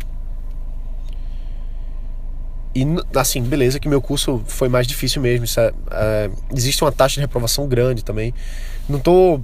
E 2.74 2.86
assim, 3.16 3.42
beleza 3.42 3.80
que 3.80 3.88
meu 3.88 4.00
curso 4.00 4.42
foi 4.46 4.68
mais 4.68 4.86
difícil 4.86 5.20
mesmo. 5.20 5.46
É, 5.56 5.72
é, 5.90 6.30
existe 6.54 6.82
uma 6.82 6.92
taxa 6.92 7.14
de 7.14 7.20
reprovação 7.20 7.66
grande 7.66 8.04
também. 8.04 8.32
Não 8.88 8.98
tô 8.98 9.40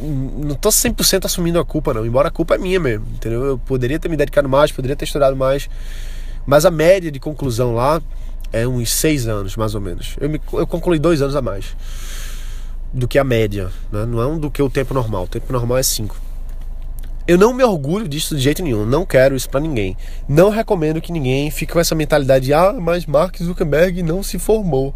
não 0.00 0.54
tô 0.54 0.68
100% 0.68 1.24
assumindo 1.24 1.58
a 1.58 1.64
culpa 1.64 1.92
não, 1.92 2.06
embora 2.06 2.28
a 2.28 2.30
culpa 2.30 2.54
é 2.54 2.58
minha 2.58 2.78
mesmo, 2.78 3.04
entendeu? 3.12 3.44
Eu 3.44 3.58
poderia 3.58 3.98
ter 3.98 4.08
me 4.08 4.16
dedicado 4.16 4.48
mais, 4.48 4.70
poderia 4.70 4.94
ter 4.94 5.04
estudado 5.04 5.34
mais, 5.36 5.68
mas 6.46 6.64
a 6.64 6.70
média 6.70 7.10
de 7.10 7.18
conclusão 7.18 7.74
lá 7.74 8.00
é 8.52 8.66
uns 8.66 8.92
seis 8.92 9.26
anos, 9.26 9.56
mais 9.56 9.74
ou 9.74 9.80
menos. 9.80 10.16
Eu, 10.20 10.30
me, 10.30 10.40
eu 10.52 10.66
concluí 10.66 10.98
dois 11.00 11.20
anos 11.20 11.34
a 11.34 11.42
mais 11.42 11.76
do 12.92 13.06
que 13.06 13.18
a 13.18 13.24
média, 13.24 13.70
né? 13.92 14.06
não 14.06 14.20
é 14.20 14.26
um 14.26 14.38
do 14.38 14.50
que 14.50 14.62
o 14.62 14.70
tempo 14.70 14.94
normal. 14.94 15.24
O 15.24 15.28
tempo 15.28 15.52
normal 15.52 15.78
é 15.78 15.82
cinco. 15.82 16.16
Eu 17.28 17.36
não 17.36 17.52
me 17.52 17.62
orgulho 17.62 18.08
disso 18.08 18.34
de 18.34 18.40
jeito 18.40 18.62
nenhum, 18.62 18.86
não 18.86 19.04
quero 19.04 19.36
isso 19.36 19.50
para 19.50 19.60
ninguém. 19.60 19.94
Não 20.26 20.48
recomendo 20.48 20.98
que 20.98 21.12
ninguém 21.12 21.50
fique 21.50 21.74
com 21.74 21.78
essa 21.78 21.94
mentalidade 21.94 22.46
de 22.46 22.54
ah, 22.54 22.72
mas 22.72 23.04
Mark 23.04 23.36
Zuckerberg 23.36 24.02
não 24.02 24.22
se 24.22 24.38
formou. 24.38 24.94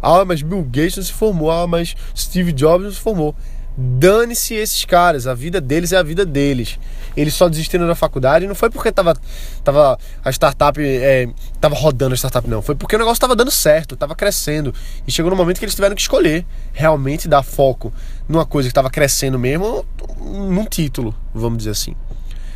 Ah, 0.00 0.24
mas 0.24 0.40
Bill 0.40 0.62
Gates 0.62 0.96
não 0.96 1.04
se 1.04 1.12
formou. 1.12 1.50
Ah, 1.50 1.66
mas 1.66 1.94
Steve 2.16 2.52
Jobs 2.52 2.86
não 2.86 2.90
se 2.90 3.00
formou. 3.00 3.34
Dane-se 3.76 4.54
esses 4.54 4.84
caras, 4.84 5.26
a 5.26 5.34
vida 5.34 5.60
deles 5.60 5.92
é 5.92 5.96
a 5.96 6.02
vida 6.02 6.24
deles. 6.24 6.78
Eles 7.16 7.34
só 7.34 7.48
desistiram 7.48 7.86
da 7.86 7.94
faculdade 7.94 8.46
não 8.46 8.54
foi 8.54 8.70
porque 8.70 8.92
tava, 8.92 9.16
tava 9.64 9.98
a 10.24 10.30
startup 10.30 10.80
é, 10.80 11.28
tava 11.60 11.74
rodando 11.74 12.12
a 12.12 12.16
startup, 12.16 12.48
não. 12.48 12.62
Foi 12.62 12.76
porque 12.76 12.94
o 12.94 12.98
negócio 12.98 13.20
tava 13.20 13.34
dando 13.34 13.50
certo, 13.50 13.96
tava 13.96 14.14
crescendo. 14.14 14.72
E 15.06 15.10
chegou 15.10 15.30
no 15.30 15.36
momento 15.36 15.58
que 15.58 15.64
eles 15.64 15.74
tiveram 15.74 15.96
que 15.96 16.02
escolher 16.02 16.46
realmente 16.72 17.26
dar 17.26 17.42
foco 17.42 17.92
numa 18.28 18.46
coisa 18.46 18.68
que 18.68 18.74
tava 18.74 18.90
crescendo 18.90 19.38
mesmo, 19.38 19.84
num 20.20 20.64
título, 20.66 21.14
vamos 21.34 21.58
dizer 21.58 21.70
assim. 21.70 21.96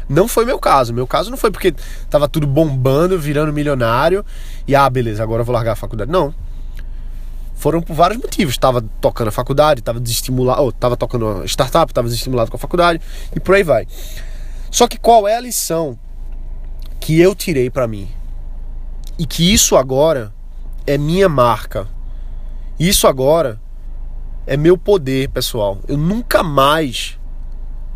Não 0.08 0.28
foi 0.28 0.44
meu 0.44 0.58
caso. 0.58 0.94
Meu 0.94 1.06
caso 1.06 1.30
não 1.30 1.36
foi 1.36 1.50
porque 1.50 1.74
tava 2.08 2.28
tudo 2.28 2.46
bombando, 2.46 3.18
virando 3.18 3.52
milionário 3.52 4.24
e 4.66 4.74
ah, 4.74 4.88
beleza, 4.88 5.22
agora 5.22 5.42
eu 5.42 5.44
vou 5.44 5.54
largar 5.54 5.72
a 5.72 5.76
faculdade. 5.76 6.10
Não 6.10 6.32
foram 7.58 7.82
por 7.82 7.94
vários 7.94 8.20
motivos. 8.20 8.54
Estava 8.54 8.80
tocando 9.00 9.28
a 9.28 9.32
faculdade, 9.32 9.80
estava 9.80 10.00
desestimulado, 10.00 10.62
ou 10.62 10.70
estava 10.70 10.96
tocando 10.96 11.44
startup, 11.44 11.90
estava 11.90 12.08
desestimulado 12.08 12.50
com 12.50 12.56
a 12.56 12.60
faculdade 12.60 13.00
e 13.34 13.40
por 13.40 13.54
aí 13.54 13.62
vai. 13.62 13.86
Só 14.70 14.86
que 14.86 14.98
qual 14.98 15.26
é 15.26 15.36
a 15.36 15.40
lição 15.40 15.98
que 17.00 17.20
eu 17.20 17.34
tirei 17.34 17.68
para 17.68 17.86
mim? 17.86 18.08
E 19.18 19.26
que 19.26 19.52
isso 19.52 19.76
agora 19.76 20.32
é 20.86 20.96
minha 20.96 21.28
marca. 21.28 21.88
Isso 22.78 23.06
agora 23.06 23.60
é 24.46 24.56
meu 24.56 24.78
poder, 24.78 25.28
pessoal. 25.30 25.78
Eu 25.88 25.98
nunca 25.98 26.42
mais 26.42 27.18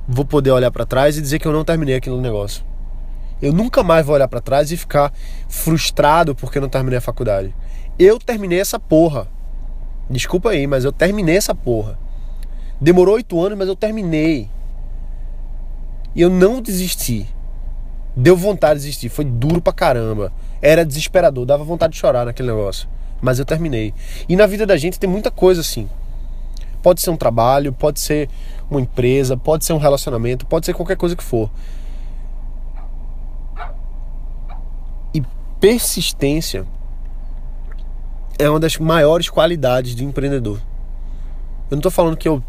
vou 0.08 0.24
poder 0.24 0.50
olhar 0.50 0.70
para 0.72 0.84
trás 0.84 1.16
e 1.16 1.22
dizer 1.22 1.38
que 1.38 1.46
eu 1.46 1.52
não 1.52 1.64
terminei 1.64 1.94
aquele 1.94 2.20
negócio. 2.20 2.64
Eu 3.40 3.52
nunca 3.52 3.82
mais 3.82 4.04
vou 4.04 4.14
olhar 4.14 4.28
para 4.28 4.40
trás 4.40 4.72
e 4.72 4.76
ficar 4.76 5.12
frustrado 5.48 6.34
porque 6.34 6.58
não 6.58 6.68
terminei 6.68 6.98
a 6.98 7.02
faculdade. 7.02 7.54
Eu 7.98 8.18
terminei 8.18 8.60
essa 8.60 8.78
porra. 8.78 9.28
Desculpa 10.08 10.50
aí, 10.50 10.66
mas 10.66 10.84
eu 10.84 10.92
terminei 10.92 11.36
essa 11.36 11.54
porra. 11.54 11.98
Demorou 12.80 13.14
oito 13.14 13.40
anos, 13.40 13.56
mas 13.56 13.68
eu 13.68 13.76
terminei. 13.76 14.50
E 16.14 16.20
eu 16.20 16.28
não 16.28 16.60
desisti. 16.60 17.26
Deu 18.14 18.36
vontade 18.36 18.80
de 18.80 18.86
desistir. 18.86 19.08
Foi 19.08 19.24
duro 19.24 19.60
pra 19.60 19.72
caramba. 19.72 20.32
Era 20.60 20.84
desesperador. 20.84 21.46
Dava 21.46 21.64
vontade 21.64 21.94
de 21.94 21.98
chorar 21.98 22.26
naquele 22.26 22.48
negócio. 22.48 22.88
Mas 23.20 23.38
eu 23.38 23.44
terminei. 23.44 23.94
E 24.28 24.36
na 24.36 24.46
vida 24.46 24.66
da 24.66 24.76
gente 24.76 24.98
tem 24.98 25.08
muita 25.08 25.30
coisa 25.30 25.60
assim. 25.60 25.88
Pode 26.82 27.00
ser 27.00 27.10
um 27.10 27.16
trabalho, 27.16 27.72
pode 27.72 28.00
ser 28.00 28.28
uma 28.68 28.80
empresa, 28.80 29.36
pode 29.36 29.64
ser 29.64 29.72
um 29.72 29.78
relacionamento, 29.78 30.44
pode 30.44 30.66
ser 30.66 30.74
qualquer 30.74 30.96
coisa 30.96 31.14
que 31.14 31.22
for. 31.22 31.48
E 35.14 35.22
persistência 35.60 36.66
é 38.42 38.50
uma 38.50 38.58
das 38.58 38.76
maiores 38.76 39.28
qualidades 39.28 39.94
de 39.94 40.04
empreendedor. 40.04 40.58
Eu 41.70 41.76
não 41.76 41.78
estou 41.78 41.92
falando 41.92 42.16
que 42.16 42.28
eu. 42.28 42.42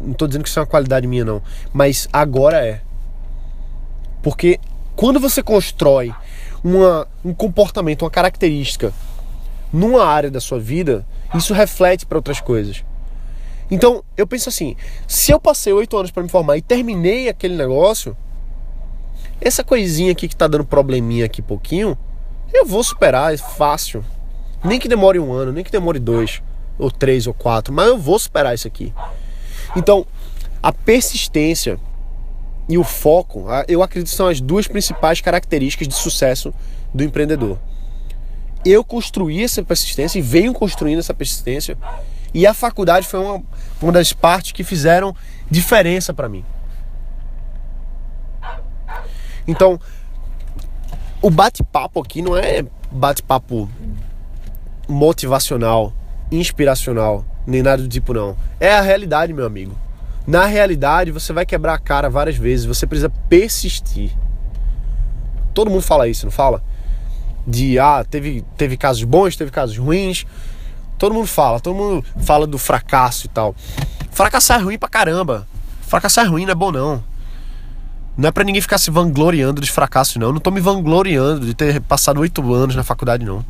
Não 0.00 0.12
estou 0.12 0.28
dizendo 0.28 0.42
que 0.42 0.48
isso 0.48 0.58
é 0.58 0.62
uma 0.62 0.68
qualidade 0.68 1.06
minha, 1.06 1.24
não. 1.24 1.42
Mas 1.72 2.08
agora 2.12 2.64
é. 2.64 2.80
Porque 4.22 4.60
quando 4.94 5.18
você 5.18 5.42
constrói 5.42 6.14
uma, 6.62 7.08
um 7.24 7.34
comportamento, 7.34 8.02
uma 8.02 8.10
característica 8.10 8.92
numa 9.72 10.04
área 10.04 10.30
da 10.30 10.40
sua 10.40 10.60
vida, 10.60 11.04
isso 11.34 11.52
reflete 11.52 12.06
para 12.06 12.18
outras 12.18 12.40
coisas. 12.40 12.84
Então, 13.68 14.04
eu 14.16 14.26
penso 14.26 14.48
assim: 14.48 14.76
se 15.08 15.32
eu 15.32 15.40
passei 15.40 15.72
oito 15.72 15.96
anos 15.96 16.12
para 16.12 16.22
me 16.22 16.28
formar 16.28 16.56
e 16.56 16.62
terminei 16.62 17.28
aquele 17.28 17.56
negócio, 17.56 18.16
essa 19.40 19.64
coisinha 19.64 20.12
aqui 20.12 20.28
que 20.28 20.34
está 20.34 20.46
dando 20.46 20.64
probleminha 20.64 21.26
aqui 21.26 21.42
pouquinho, 21.42 21.98
eu 22.52 22.64
vou 22.64 22.84
superar, 22.84 23.34
é 23.34 23.36
fácil. 23.36 24.04
Nem 24.66 24.80
que 24.80 24.88
demore 24.88 25.18
um 25.18 25.32
ano, 25.32 25.52
nem 25.52 25.62
que 25.62 25.70
demore 25.70 25.98
dois, 25.98 26.42
ou 26.78 26.90
três, 26.90 27.26
ou 27.26 27.32
quatro, 27.32 27.72
mas 27.72 27.86
eu 27.86 27.96
vou 27.96 28.18
superar 28.18 28.54
isso 28.54 28.66
aqui. 28.66 28.92
Então, 29.76 30.06
a 30.62 30.72
persistência 30.72 31.78
e 32.68 32.76
o 32.76 32.82
foco, 32.82 33.46
eu 33.68 33.82
acredito 33.82 34.10
que 34.10 34.16
são 34.16 34.26
as 34.26 34.40
duas 34.40 34.66
principais 34.66 35.20
características 35.20 35.86
de 35.86 35.94
sucesso 35.94 36.52
do 36.92 37.04
empreendedor. 37.04 37.58
eu 38.64 38.82
construí 38.82 39.44
essa 39.44 39.62
persistência 39.62 40.18
e 40.18 40.22
venho 40.22 40.52
construindo 40.52 40.98
essa 40.98 41.14
persistência. 41.14 41.78
E 42.34 42.44
a 42.44 42.52
faculdade 42.52 43.06
foi 43.06 43.20
uma, 43.20 43.42
uma 43.80 43.92
das 43.92 44.12
partes 44.12 44.50
que 44.50 44.64
fizeram 44.64 45.14
diferença 45.48 46.12
para 46.12 46.28
mim. 46.28 46.44
Então, 49.46 49.78
o 51.22 51.30
bate-papo 51.30 52.00
aqui 52.00 52.20
não 52.20 52.36
é 52.36 52.64
bate-papo 52.90 53.70
motivacional, 54.88 55.92
inspiracional, 56.30 57.24
nem 57.46 57.62
nada 57.62 57.82
do 57.82 57.88
tipo 57.88 58.12
não. 58.12 58.36
É 58.58 58.72
a 58.72 58.80
realidade, 58.80 59.32
meu 59.32 59.46
amigo. 59.46 59.76
Na 60.26 60.44
realidade, 60.44 61.12
você 61.12 61.32
vai 61.32 61.46
quebrar 61.46 61.74
a 61.74 61.78
cara 61.78 62.10
várias 62.10 62.36
vezes, 62.36 62.66
você 62.66 62.86
precisa 62.86 63.08
persistir. 63.28 64.10
Todo 65.54 65.70
mundo 65.70 65.82
fala 65.82 66.08
isso, 66.08 66.26
não 66.26 66.32
fala? 66.32 66.62
De 67.46 67.78
ah, 67.78 68.04
teve, 68.04 68.44
teve 68.56 68.76
casos 68.76 69.04
bons, 69.04 69.36
teve 69.36 69.50
casos 69.50 69.78
ruins. 69.78 70.26
Todo 70.98 71.14
mundo 71.14 71.26
fala, 71.26 71.60
todo 71.60 71.76
mundo 71.76 72.04
fala 72.18 72.46
do 72.46 72.58
fracasso 72.58 73.26
e 73.26 73.28
tal. 73.28 73.54
Fracassar 74.10 74.60
é 74.60 74.62
ruim 74.64 74.78
pra 74.78 74.88
caramba. 74.88 75.46
Fracassar 75.82 76.24
é 76.24 76.28
ruim, 76.28 76.44
não 76.44 76.52
é 76.52 76.54
bom 76.54 76.72
não. 76.72 77.04
Não 78.16 78.28
é 78.28 78.32
para 78.32 78.44
ninguém 78.44 78.62
ficar 78.62 78.78
se 78.78 78.90
vangloriando 78.90 79.60
de 79.60 79.70
fracasso, 79.70 80.18
não. 80.18 80.28
Eu 80.28 80.32
não 80.32 80.40
tô 80.40 80.50
me 80.50 80.60
vangloriando 80.60 81.46
de 81.46 81.54
ter 81.54 81.80
passado 81.82 82.18
oito 82.20 82.52
anos 82.52 82.74
na 82.74 82.82
faculdade, 82.82 83.24
não. 83.24 83.44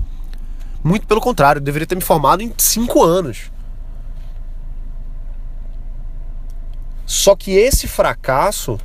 Muito 0.83 1.06
pelo 1.06 1.21
contrário, 1.21 1.59
eu 1.59 1.64
deveria 1.64 1.87
ter 1.87 1.95
me 1.95 2.00
formado 2.00 2.42
em 2.42 2.52
cinco 2.56 3.02
anos. 3.02 3.50
Só 7.04 7.35
que 7.37 7.52
esse 7.52 7.87
fracasso. 7.87 8.78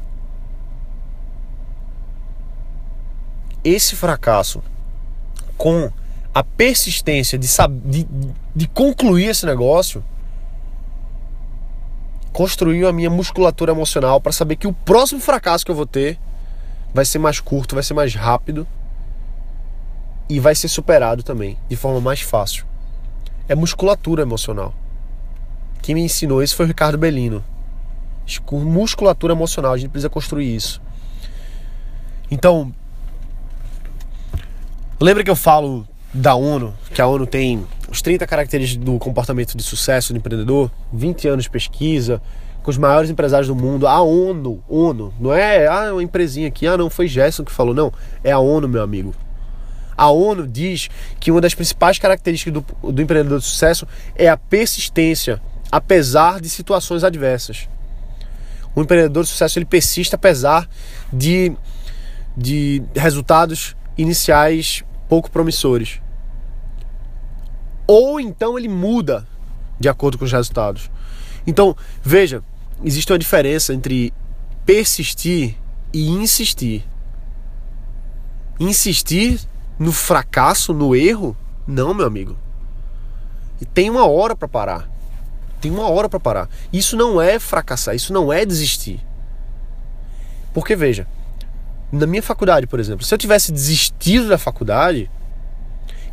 Esse 3.63 3.95
fracasso 3.95 4.63
com 5.55 5.91
a 6.33 6.43
persistência 6.43 7.37
de, 7.37 7.47
de, 7.85 8.07
de 8.55 8.67
concluir 8.69 9.25
esse 9.25 9.45
negócio 9.45 10.03
construiu 12.33 12.87
a 12.87 12.93
minha 12.93 13.09
musculatura 13.09 13.71
emocional 13.71 14.19
para 14.19 14.31
saber 14.31 14.55
que 14.55 14.65
o 14.65 14.73
próximo 14.73 15.19
fracasso 15.19 15.63
que 15.63 15.69
eu 15.69 15.75
vou 15.75 15.85
ter 15.85 16.17
vai 16.93 17.05
ser 17.05 17.19
mais 17.19 17.39
curto, 17.39 17.75
vai 17.75 17.83
ser 17.83 17.93
mais 17.93 18.15
rápido 18.15 18.65
e 20.31 20.39
vai 20.39 20.55
ser 20.55 20.69
superado 20.69 21.23
também 21.23 21.57
de 21.67 21.75
forma 21.75 21.99
mais 21.99 22.21
fácil. 22.21 22.65
É 23.49 23.53
musculatura 23.53 24.21
emocional. 24.21 24.73
Quem 25.81 25.93
me 25.93 26.01
ensinou 26.01 26.41
isso 26.41 26.55
foi 26.55 26.65
o 26.65 26.67
Ricardo 26.69 26.97
Bellino. 26.97 27.43
Musculatura 28.49 29.33
emocional, 29.33 29.73
a 29.73 29.77
gente 29.77 29.89
precisa 29.89 30.09
construir 30.09 30.55
isso. 30.55 30.81
Então, 32.29 32.73
lembra 35.01 35.21
que 35.21 35.29
eu 35.29 35.35
falo 35.35 35.85
da 36.13 36.33
ONU, 36.33 36.73
que 36.93 37.01
a 37.01 37.07
ONU 37.07 37.27
tem 37.27 37.67
os 37.89 38.01
30 38.01 38.25
caracteres 38.25 38.77
do 38.77 38.97
comportamento 38.99 39.57
de 39.57 39.63
sucesso 39.63 40.13
do 40.13 40.17
empreendedor, 40.17 40.71
20 40.93 41.27
anos 41.27 41.43
de 41.43 41.49
pesquisa, 41.49 42.21
com 42.63 42.71
os 42.71 42.77
maiores 42.77 43.09
empresários 43.09 43.49
do 43.49 43.55
mundo, 43.55 43.85
a 43.85 44.01
ONU, 44.01 44.63
ONU, 44.69 45.13
não 45.19 45.33
é 45.33 45.67
ah, 45.67 45.91
uma 45.91 46.01
empresinha 46.01 46.47
aqui, 46.47 46.65
ah 46.67 46.77
não, 46.77 46.89
foi 46.89 47.05
Gerson 47.05 47.43
que 47.43 47.51
falou, 47.51 47.73
não, 47.73 47.91
é 48.23 48.31
a 48.31 48.39
ONU, 48.39 48.69
meu 48.69 48.81
amigo. 48.81 49.13
A 50.01 50.09
ONU 50.09 50.47
diz 50.47 50.89
que 51.19 51.29
uma 51.29 51.39
das 51.39 51.53
principais 51.53 51.99
características 51.99 52.51
do, 52.51 52.91
do 52.91 53.03
empreendedor 53.03 53.37
de 53.37 53.45
sucesso 53.45 53.87
é 54.15 54.27
a 54.27 54.35
persistência, 54.35 55.39
apesar 55.71 56.41
de 56.41 56.49
situações 56.49 57.03
adversas. 57.03 57.69
O 58.73 58.81
empreendedor 58.81 59.23
de 59.23 59.29
sucesso 59.29 59.59
ele 59.59 59.65
persiste 59.67 60.15
apesar 60.15 60.67
de, 61.13 61.55
de 62.35 62.81
resultados 62.95 63.75
iniciais 63.95 64.83
pouco 65.07 65.29
promissores. 65.29 66.01
Ou 67.85 68.19
então 68.19 68.57
ele 68.57 68.69
muda 68.69 69.27
de 69.79 69.87
acordo 69.87 70.17
com 70.17 70.25
os 70.25 70.31
resultados. 70.31 70.89
Então, 71.45 71.77
veja, 72.01 72.43
existe 72.83 73.11
uma 73.11 73.19
diferença 73.19 73.71
entre 73.71 74.11
persistir 74.65 75.55
e 75.93 76.09
insistir. 76.09 76.83
Insistir 78.59 79.39
no 79.77 79.91
fracasso, 79.91 80.73
no 80.73 80.95
erro? 80.95 81.35
Não, 81.67 81.93
meu 81.93 82.05
amigo. 82.05 82.37
E 83.59 83.65
tem 83.65 83.89
uma 83.89 84.07
hora 84.07 84.35
para 84.35 84.47
parar. 84.47 84.89
Tem 85.59 85.71
uma 85.71 85.87
hora 85.87 86.09
para 86.09 86.19
parar. 86.19 86.49
Isso 86.73 86.97
não 86.97 87.21
é 87.21 87.39
fracassar, 87.39 87.95
isso 87.95 88.11
não 88.11 88.33
é 88.33 88.45
desistir. 88.45 88.99
Porque 90.53 90.75
veja, 90.75 91.07
na 91.91 92.07
minha 92.07 92.23
faculdade, 92.23 92.65
por 92.67 92.79
exemplo, 92.79 93.05
se 93.05 93.13
eu 93.13 93.17
tivesse 93.17 93.51
desistido 93.51 94.27
da 94.27 94.37
faculdade, 94.37 95.09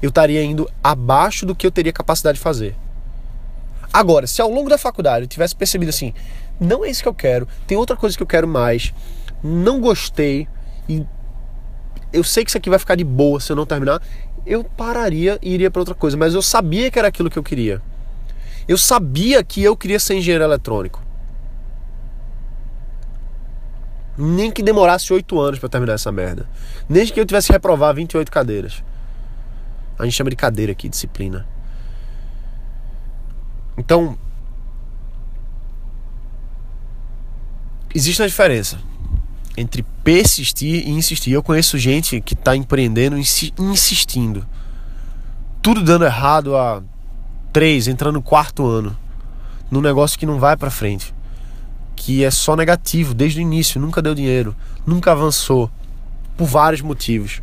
eu 0.03 0.09
estaria 0.09 0.43
indo 0.43 0.71
abaixo 0.83 1.47
do 1.47 1.55
que 1.55 1.67
eu 1.67 1.71
teria 1.71 1.93
capacidade 1.93 2.39
de 2.39 2.43
fazer. 2.43 2.77
Agora, 3.93 4.27
se 4.27 4.43
ao 4.43 4.51
longo 4.51 4.69
da 4.69 4.77
faculdade 4.77 5.25
eu 5.25 5.29
tivesse 5.29 5.57
percebido 5.57 5.89
assim, 5.89 6.13
não 6.61 6.85
é 6.85 6.91
isso 6.91 7.03
que 7.03 7.09
eu 7.09 7.15
quero, 7.15 7.49
tem 7.67 7.79
outra 7.79 7.97
coisa 7.97 8.17
que 8.17 8.23
eu 8.23 8.27
quero 8.27 8.47
mais, 8.47 8.93
não 9.43 9.81
gostei 9.81 10.47
e 10.89 11.05
eu 12.13 12.25
sei 12.25 12.45
que 12.45 12.51
isso 12.51 12.59
aqui 12.59 12.71
vai 12.71 12.79
ficar 12.79 12.95
de 12.95 13.05
boa 13.05 13.41
se 13.41 13.53
eu 13.53 13.57
não 13.57 13.67
terminar, 13.67 14.03
eu 14.47 14.65
pararia 14.65 15.39
e 15.43 15.53
iria 15.53 15.71
para 15.71 15.81
outra 15.81 15.95
coisa, 15.95 16.17
mas 16.17 16.35
eu 16.35 16.43
sabia 16.43 16.91
que 16.91 16.99
era 16.99 17.09
aquilo 17.09 17.31
que 17.31 17.39
eu 17.39 17.43
queria. 17.43 17.83
Eu 18.67 18.79
sabia 18.79 19.43
que 19.45 19.63
eu 19.63 19.77
queria 19.77 19.99
ser 19.99 20.15
engenheiro 20.15 20.45
eletrônico. 20.45 21.03
Nem 24.17 24.51
que 24.51 24.63
demorasse 24.63 25.13
oito 25.13 25.39
anos 25.39 25.59
para 25.59 25.69
terminar 25.69 25.95
essa 25.95 26.11
merda. 26.11 26.49
Nem 26.89 27.07
que 27.07 27.21
eu 27.21 27.25
tivesse 27.25 27.47
que 27.49 27.53
reprovar 27.53 27.95
28 27.95 28.31
cadeiras. 28.31 28.83
A 29.99 30.05
gente 30.05 30.15
chama 30.15 30.31
de 30.31 30.37
cadeira 30.37 30.73
aqui, 30.73 30.89
disciplina. 30.89 31.47
Então, 33.77 34.19
existe 37.95 38.21
uma 38.21 38.29
diferença 38.29 38.79
entre 39.59 39.85
persistir 40.05 40.87
e 40.87 40.91
insistir. 40.91 41.33
Eu 41.33 41.43
conheço 41.43 41.79
gente 41.79 42.21
que 42.21 42.35
está 42.35 42.55
empreendendo 42.57 43.17
insistindo. 43.17 44.47
Tudo 45.61 45.83
dando 45.83 46.05
errado 46.05 46.57
há 46.57 46.83
três, 47.53 47.89
entrando 47.89 48.15
no 48.15 48.23
quarto 48.23 48.67
ano. 48.67 48.97
Num 49.71 49.81
negócio 49.81 50.19
que 50.19 50.27
não 50.27 50.39
vai 50.39 50.57
para 50.57 50.71
frente 50.71 51.15
que 51.99 52.25
é 52.25 52.31
só 52.31 52.55
negativo 52.55 53.13
desde 53.13 53.41
o 53.41 53.43
início, 53.43 53.81
nunca 53.81 54.01
deu 54.01 54.15
dinheiro, 54.15 54.55
nunca 54.87 55.11
avançou, 55.11 55.69
por 56.37 56.47
vários 56.47 56.81
motivos. 56.81 57.43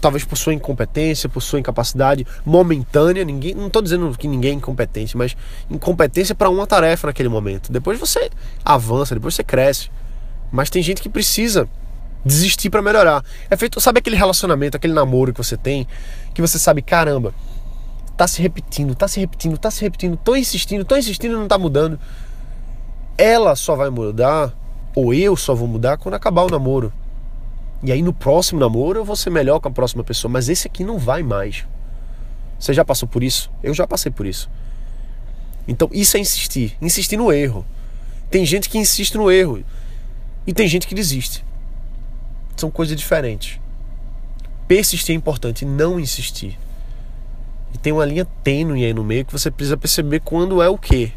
Talvez 0.00 0.24
por 0.24 0.36
sua 0.36 0.52
incompetência, 0.52 1.28
por 1.28 1.40
sua 1.40 1.58
incapacidade 1.58 2.26
momentânea, 2.44 3.24
ninguém, 3.24 3.54
não 3.54 3.68
estou 3.68 3.80
dizendo 3.80 4.14
que 4.18 4.28
ninguém 4.28 4.50
é 4.50 4.54
incompetente, 4.54 5.16
mas 5.16 5.34
incompetência 5.70 6.34
para 6.34 6.50
uma 6.50 6.66
tarefa 6.66 7.06
naquele 7.06 7.28
momento. 7.28 7.72
Depois 7.72 7.98
você 7.98 8.30
avança, 8.64 9.14
depois 9.14 9.34
você 9.34 9.44
cresce. 9.44 9.90
Mas 10.52 10.70
tem 10.70 10.82
gente 10.82 11.02
que 11.02 11.08
precisa 11.08 11.68
desistir 12.24 12.70
para 12.70 12.82
melhorar. 12.82 13.24
É 13.50 13.56
feito, 13.56 13.80
sabe 13.80 13.98
aquele 13.98 14.14
relacionamento, 14.14 14.76
aquele 14.76 14.92
namoro 14.92 15.32
que 15.32 15.42
você 15.42 15.56
tem, 15.56 15.88
que 16.32 16.40
você 16.40 16.58
sabe, 16.58 16.82
caramba, 16.82 17.34
tá 18.16 18.28
se 18.28 18.40
repetindo, 18.40 18.94
tá 18.94 19.08
se 19.08 19.18
repetindo, 19.18 19.58
tá 19.58 19.70
se 19.70 19.80
repetindo, 19.80 20.16
tô 20.16 20.36
insistindo, 20.36 20.84
tô 20.84 20.96
insistindo 20.96 21.32
e 21.32 21.36
não 21.36 21.48
tá 21.48 21.58
mudando 21.58 21.98
ela 23.16 23.54
só 23.54 23.76
vai 23.76 23.90
mudar, 23.90 24.52
ou 24.94 25.12
eu 25.14 25.36
só 25.36 25.54
vou 25.54 25.68
mudar 25.68 25.96
quando 25.96 26.14
acabar 26.14 26.42
o 26.42 26.50
namoro. 26.50 26.92
E 27.82 27.90
aí 27.90 28.02
no 28.02 28.12
próximo 28.12 28.60
namoro 28.60 28.98
eu 28.98 29.04
vou 29.04 29.16
ser 29.16 29.30
melhor 29.30 29.60
com 29.60 29.68
a 29.68 29.72
próxima 29.72 30.04
pessoa, 30.04 30.30
mas 30.30 30.48
esse 30.48 30.66
aqui 30.66 30.84
não 30.84 30.98
vai 30.98 31.22
mais. 31.22 31.66
Você 32.58 32.72
já 32.72 32.84
passou 32.84 33.08
por 33.08 33.22
isso? 33.22 33.50
Eu 33.62 33.74
já 33.74 33.86
passei 33.86 34.10
por 34.10 34.26
isso. 34.26 34.48
Então 35.66 35.88
isso 35.92 36.16
é 36.16 36.20
insistir, 36.20 36.76
insistir 36.80 37.16
no 37.16 37.32
erro. 37.32 37.64
Tem 38.30 38.44
gente 38.44 38.68
que 38.68 38.78
insiste 38.78 39.16
no 39.16 39.30
erro 39.30 39.64
e 40.46 40.52
tem 40.52 40.66
gente 40.66 40.86
que 40.86 40.94
desiste. 40.94 41.44
São 42.56 42.70
coisas 42.70 42.96
diferentes. 42.96 43.60
Persistir 44.66 45.14
é 45.14 45.16
importante, 45.16 45.64
não 45.64 46.00
insistir. 46.00 46.58
E 47.74 47.78
tem 47.78 47.92
uma 47.92 48.04
linha 48.04 48.26
tênue 48.42 48.84
aí 48.84 48.92
no 48.92 49.04
meio 49.04 49.24
que 49.24 49.32
você 49.32 49.50
precisa 49.50 49.76
perceber 49.76 50.20
quando 50.20 50.62
é 50.62 50.68
o 50.68 50.76
quê. 50.78 51.12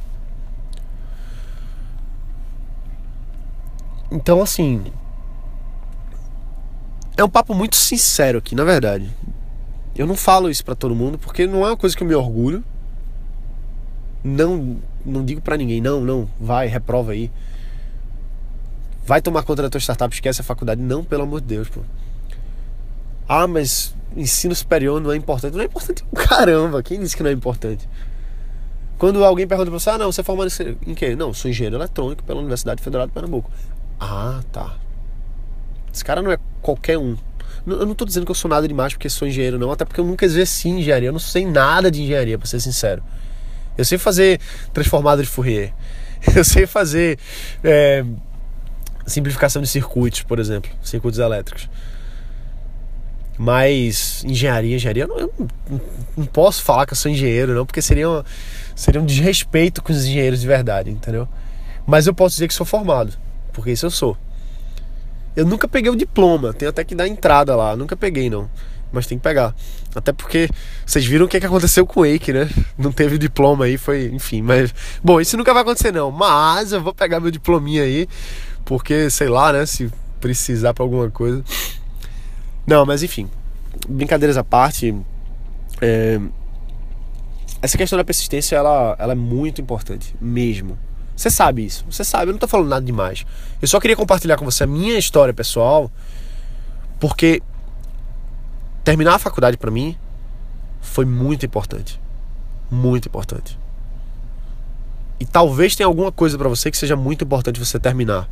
Então, 4.11 4.41
assim. 4.41 4.83
É 7.17 7.23
um 7.23 7.29
papo 7.29 7.53
muito 7.53 7.75
sincero 7.75 8.39
aqui, 8.39 8.55
na 8.55 8.63
verdade. 8.63 9.09
Eu 9.95 10.05
não 10.05 10.15
falo 10.15 10.49
isso 10.49 10.63
para 10.63 10.75
todo 10.75 10.93
mundo 10.93 11.17
porque 11.17 11.47
não 11.47 11.65
é 11.65 11.69
uma 11.69 11.77
coisa 11.77 11.95
que 11.95 12.03
eu 12.03 12.07
me 12.07 12.15
orgulho. 12.15 12.63
Não, 14.23 14.77
não 15.05 15.23
digo 15.23 15.39
para 15.39 15.55
ninguém, 15.55 15.79
não, 15.79 16.01
não, 16.01 16.27
vai, 16.39 16.67
reprova 16.67 17.11
aí. 17.11 17.31
Vai 19.05 19.21
tomar 19.21 19.43
conta 19.43 19.61
da 19.61 19.69
tua 19.69 19.79
startup, 19.79 20.13
esquece 20.13 20.41
a 20.41 20.43
faculdade. 20.43 20.81
Não, 20.81 21.03
pelo 21.03 21.23
amor 21.23 21.41
de 21.41 21.47
Deus, 21.47 21.69
pô. 21.69 21.81
Ah, 23.27 23.47
mas 23.47 23.95
ensino 24.15 24.55
superior 24.55 24.99
não 24.99 25.11
é 25.11 25.15
importante. 25.15 25.53
Não 25.53 25.61
é 25.61 25.65
importante 25.65 26.03
caramba. 26.15 26.81
Quem 26.81 26.99
disse 26.99 27.15
que 27.15 27.23
não 27.23 27.29
é 27.29 27.33
importante? 27.33 27.87
Quando 28.97 29.23
alguém 29.23 29.45
pergunta 29.45 29.69
pra 29.69 29.79
você, 29.79 29.89
ah, 29.89 29.97
não, 29.97 30.11
você 30.11 30.21
é 30.21 30.23
formado 30.23 30.49
em 30.87 30.95
quê? 30.95 31.15
Não, 31.15 31.33
sou 31.33 31.51
engenheiro 31.51 31.75
eletrônico 31.75 32.23
pela 32.23 32.39
Universidade 32.39 32.81
Federal 32.81 33.05
de 33.05 33.13
Pernambuco. 33.13 33.51
Ah, 33.99 34.41
tá. 34.51 34.75
Esse 35.93 36.03
cara 36.03 36.21
não 36.21 36.31
é 36.31 36.37
qualquer 36.61 36.97
um. 36.97 37.15
Eu 37.67 37.85
não 37.85 37.95
tô 37.95 38.05
dizendo 38.05 38.25
que 38.25 38.31
eu 38.31 38.35
sou 38.35 38.49
nada 38.49 38.67
demais 38.67 38.93
porque 38.93 39.09
sou 39.09 39.27
engenheiro, 39.27 39.57
não, 39.57 39.71
até 39.71 39.85
porque 39.85 39.99
eu 39.99 40.05
nunca 40.05 40.25
exerci 40.25 40.69
engenharia, 40.69 41.09
eu 41.09 41.13
não 41.13 41.19
sei 41.19 41.45
nada 41.45 41.89
de 41.89 42.01
engenharia, 42.01 42.37
para 42.37 42.47
ser 42.47 42.59
sincero. 42.59 43.03
Eu 43.77 43.83
sei 43.83 43.97
fazer 43.97 44.39
transformada 44.73 45.21
de 45.21 45.27
Fourier. 45.27 45.73
Eu 46.35 46.43
sei 46.43 46.65
fazer 46.65 47.19
é, 47.63 48.03
simplificação 49.05 49.61
de 49.61 49.67
circuitos, 49.67 50.21
por 50.23 50.39
exemplo, 50.39 50.69
circuitos 50.81 51.19
elétricos. 51.19 51.69
Mas 53.37 54.23
engenharia, 54.25 54.75
engenharia, 54.75 55.03
eu 55.03 55.07
não, 55.07 55.19
eu 55.19 55.31
não 56.15 56.25
posso 56.25 56.63
falar 56.63 56.85
que 56.85 56.93
eu 56.93 56.97
sou 56.97 57.11
engenheiro, 57.11 57.53
não, 57.53 57.65
porque 57.65 57.81
seria, 57.81 58.09
uma, 58.09 58.25
seria 58.73 59.01
um 59.01 59.05
desrespeito 59.05 59.83
com 59.83 59.91
os 59.91 60.05
engenheiros 60.05 60.39
de 60.39 60.47
verdade, 60.47 60.89
entendeu? 60.89 61.27
Mas 61.85 62.07
eu 62.07 62.13
posso 62.13 62.35
dizer 62.35 62.47
que 62.47 62.53
sou 62.53 62.65
formado, 62.65 63.13
porque 63.51 63.71
isso 63.71 63.85
eu 63.85 63.91
sou. 63.91 64.17
Eu 65.35 65.45
nunca 65.45 65.67
peguei 65.67 65.91
o 65.91 65.95
diploma, 65.97 66.53
tenho 66.53 66.69
até 66.69 66.83
que 66.83 66.95
dar 66.95 67.07
entrada 67.09 67.55
lá, 67.57 67.75
nunca 67.75 67.97
peguei 67.97 68.29
não, 68.29 68.49
mas 68.89 69.05
tem 69.05 69.17
que 69.17 69.23
pegar. 69.23 69.53
Até 69.93 70.13
porque 70.13 70.49
vocês 70.85 71.05
viram 71.05 71.25
o 71.25 71.27
que, 71.27 71.35
é 71.35 71.39
que 71.41 71.45
aconteceu 71.45 71.85
com 71.85 71.99
o 71.99 72.03
Wake, 72.09 72.31
né? 72.31 72.49
Não 72.77 72.91
teve 72.91 73.17
diploma 73.17 73.65
aí, 73.65 73.77
foi, 73.77 74.05
enfim, 74.13 74.41
mas 74.41 74.73
bom, 75.03 75.19
isso 75.19 75.35
nunca 75.35 75.53
vai 75.53 75.61
acontecer 75.61 75.91
não, 75.91 76.09
mas 76.09 76.71
eu 76.71 76.81
vou 76.81 76.93
pegar 76.93 77.19
meu 77.19 77.31
diplominha 77.31 77.83
aí, 77.83 78.07
porque 78.65 79.09
sei 79.09 79.29
lá, 79.29 79.53
né, 79.53 79.65
se 79.65 79.91
precisar 80.19 80.73
para 80.73 80.83
alguma 80.83 81.09
coisa. 81.09 81.43
Não, 82.65 82.85
mas 82.85 83.03
enfim, 83.03 83.29
brincadeiras 83.87 84.37
à 84.37 84.43
parte, 84.43 84.95
é... 85.79 86.19
essa 87.61 87.77
questão 87.77 87.95
da 87.95 88.03
persistência 88.03 88.55
ela, 88.55 88.95
ela 88.97 89.13
é 89.13 89.15
muito 89.15 89.61
importante, 89.61 90.15
mesmo. 90.19 90.77
Você 91.15 91.29
sabe 91.29 91.63
isso, 91.63 91.85
você 91.89 92.03
sabe, 92.03 92.29
eu 92.29 92.33
não 92.33 92.39
tô 92.39 92.47
falando 92.47 92.67
nada 92.67 92.85
demais. 92.85 93.25
Eu 93.61 93.67
só 93.67 93.79
queria 93.79 93.95
compartilhar 93.95 94.35
com 94.35 94.43
você 94.43 94.63
a 94.63 94.67
minha 94.67 94.97
história 94.97 95.33
pessoal, 95.33 95.89
porque 96.99 97.41
terminar 98.83 99.15
a 99.15 99.19
faculdade 99.19 99.57
para 99.57 99.71
mim 99.71 99.95
foi 100.81 101.05
muito 101.05 101.45
importante. 101.45 102.01
Muito 102.69 103.07
importante. 103.07 103.57
E 105.19 105.25
talvez 105.25 105.75
tenha 105.75 105.87
alguma 105.87 106.11
coisa 106.11 106.37
para 106.37 106.49
você 106.49 106.69
que 106.69 106.77
seja 106.77 106.95
muito 106.95 107.23
importante 107.23 107.59
você 107.59 107.79
terminar. 107.79 108.27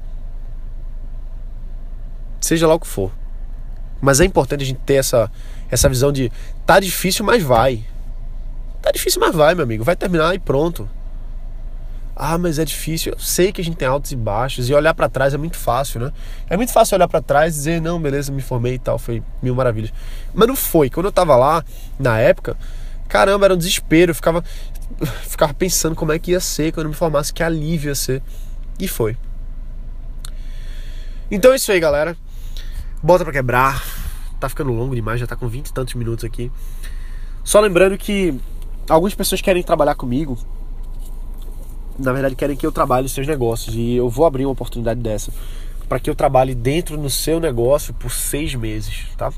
Seja 2.44 2.68
lá 2.68 2.74
o 2.74 2.80
que 2.80 2.88
for. 2.88 3.10
Mas 4.02 4.20
é 4.20 4.26
importante 4.26 4.64
a 4.64 4.66
gente 4.66 4.82
ter 4.82 4.96
essa, 4.96 5.32
essa 5.72 5.88
visão 5.88 6.12
de 6.12 6.30
tá 6.66 6.78
difícil, 6.78 7.24
mas 7.24 7.42
vai. 7.42 7.86
Tá 8.82 8.92
difícil, 8.92 9.22
mas 9.22 9.34
vai, 9.34 9.56
meu 9.56 9.64
amigo. 9.64 9.82
Vai 9.82 9.96
terminar 9.96 10.36
e 10.36 10.40
pronto. 10.40 10.90
Ah, 12.14 12.38
mas 12.38 12.60
é 12.60 12.66
difícil. 12.66 13.14
Eu 13.14 13.20
sei 13.20 13.54
que 13.54 13.62
a 13.62 13.64
gente 13.64 13.78
tem 13.78 13.88
altos 13.88 14.12
e 14.12 14.18
baixos 14.18 14.70
e 14.70 14.74
olhar 14.74 14.94
para 14.94 15.08
trás 15.08 15.34
é 15.34 15.38
muito 15.38 15.56
fácil, 15.56 16.02
né? 16.02 16.12
É 16.50 16.58
muito 16.58 16.74
fácil 16.74 16.96
olhar 16.96 17.08
para 17.08 17.22
trás 17.22 17.54
e 17.54 17.58
dizer, 17.60 17.82
não, 17.82 17.98
beleza, 17.98 18.30
me 18.30 18.42
formei 18.42 18.74
e 18.74 18.80
tal, 18.80 19.00
foi 19.00 19.24
mil 19.42 19.56
maravilhas. 19.56 19.94
Mas 20.34 20.46
não 20.46 20.56
foi. 20.58 20.90
Quando 20.90 21.06
eu 21.06 21.14
tava 21.14 21.38
lá, 21.38 21.64
na 21.98 22.20
época, 22.20 22.58
caramba, 23.08 23.46
era 23.46 23.54
um 23.54 23.58
desespero. 23.58 24.12
Eu 24.12 24.16
ficava, 24.16 24.44
ficava 25.24 25.54
pensando 25.54 25.96
como 25.96 26.12
é 26.12 26.20
que 26.20 26.32
ia 26.32 26.42
ser 26.42 26.74
quando 26.74 26.88
eu 26.88 26.90
me 26.90 26.96
formasse, 26.96 27.32
que 27.32 27.42
alívio 27.42 27.88
ia 27.88 27.96
ser. 27.96 28.22
E 28.78 28.86
foi. 28.86 29.16
Então 31.32 31.54
é 31.54 31.56
isso 31.56 31.72
aí, 31.72 31.80
galera 31.80 32.18
bota 33.04 33.24
para 33.26 33.34
quebrar. 33.34 33.84
Tá 34.40 34.50
ficando 34.50 34.72
longo 34.72 34.96
demais, 34.96 35.20
já 35.20 35.28
tá 35.28 35.36
com 35.36 35.48
20 35.48 35.68
e 35.68 35.74
tantos 35.74 35.94
minutos 35.94 36.26
aqui. 36.26 36.52
Só 37.44 37.60
lembrando 37.60 37.98
que 37.98 38.40
algumas 38.90 39.14
pessoas 39.14 39.42
querem 39.42 39.62
trabalhar 39.62 39.96
comigo. 39.96 40.38
Na 42.00 42.12
verdade, 42.12 42.36
querem 42.36 42.56
que 42.56 42.66
eu 42.66 42.72
trabalhe 42.72 43.06
os 43.06 43.12
seus 43.12 43.28
negócios. 43.28 43.76
E 43.76 43.96
eu 43.96 44.10
vou 44.10 44.26
abrir 44.26 44.46
uma 44.46 44.54
oportunidade 44.54 45.00
dessa 45.00 45.32
para 45.88 46.00
que 46.00 46.10
eu 46.10 46.16
trabalhe 46.16 46.56
dentro 46.56 46.98
no 46.98 47.10
seu 47.10 47.40
negócio 47.40 47.94
por 47.94 48.12
seis 48.12 48.56
meses, 48.56 49.06
tá? 49.18 49.32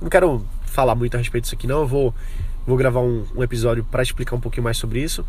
Não 0.00 0.08
quero 0.08 0.42
falar 0.64 0.94
muito 0.94 1.14
a 1.14 1.18
respeito 1.18 1.44
disso 1.44 1.54
aqui, 1.54 1.66
não. 1.66 1.80
Eu 1.80 1.86
vou, 1.86 2.14
vou 2.66 2.76
gravar 2.76 3.00
um, 3.00 3.26
um 3.34 3.42
episódio 3.42 3.84
para 3.84 4.02
explicar 4.02 4.36
um 4.36 4.40
pouquinho 4.40 4.64
mais 4.64 4.78
sobre 4.78 5.02
isso. 5.02 5.24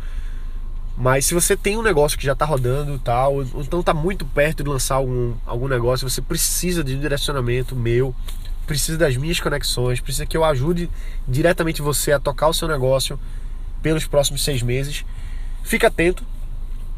Mas 1.00 1.26
se 1.26 1.34
você 1.34 1.56
tem 1.56 1.76
um 1.78 1.82
negócio 1.82 2.18
que 2.18 2.26
já 2.26 2.32
está 2.32 2.44
rodando 2.44 2.98
tal, 2.98 3.36
ou 3.36 3.62
então 3.62 3.78
está 3.78 3.94
muito 3.94 4.26
perto 4.26 4.64
de 4.64 4.68
lançar 4.68 4.96
algum, 4.96 5.32
algum 5.46 5.68
negócio, 5.68 6.10
você 6.10 6.20
precisa 6.20 6.82
de 6.82 6.96
um 6.96 7.00
direcionamento 7.00 7.76
meu, 7.76 8.12
precisa 8.66 8.98
das 8.98 9.16
minhas 9.16 9.38
conexões, 9.38 10.00
precisa 10.00 10.26
que 10.26 10.36
eu 10.36 10.44
ajude 10.44 10.90
diretamente 11.26 11.80
você 11.80 12.10
a 12.10 12.18
tocar 12.18 12.48
o 12.48 12.52
seu 12.52 12.66
negócio 12.66 13.16
pelos 13.80 14.06
próximos 14.06 14.42
seis 14.42 14.60
meses. 14.60 15.04
Fica 15.62 15.86
atento, 15.86 16.24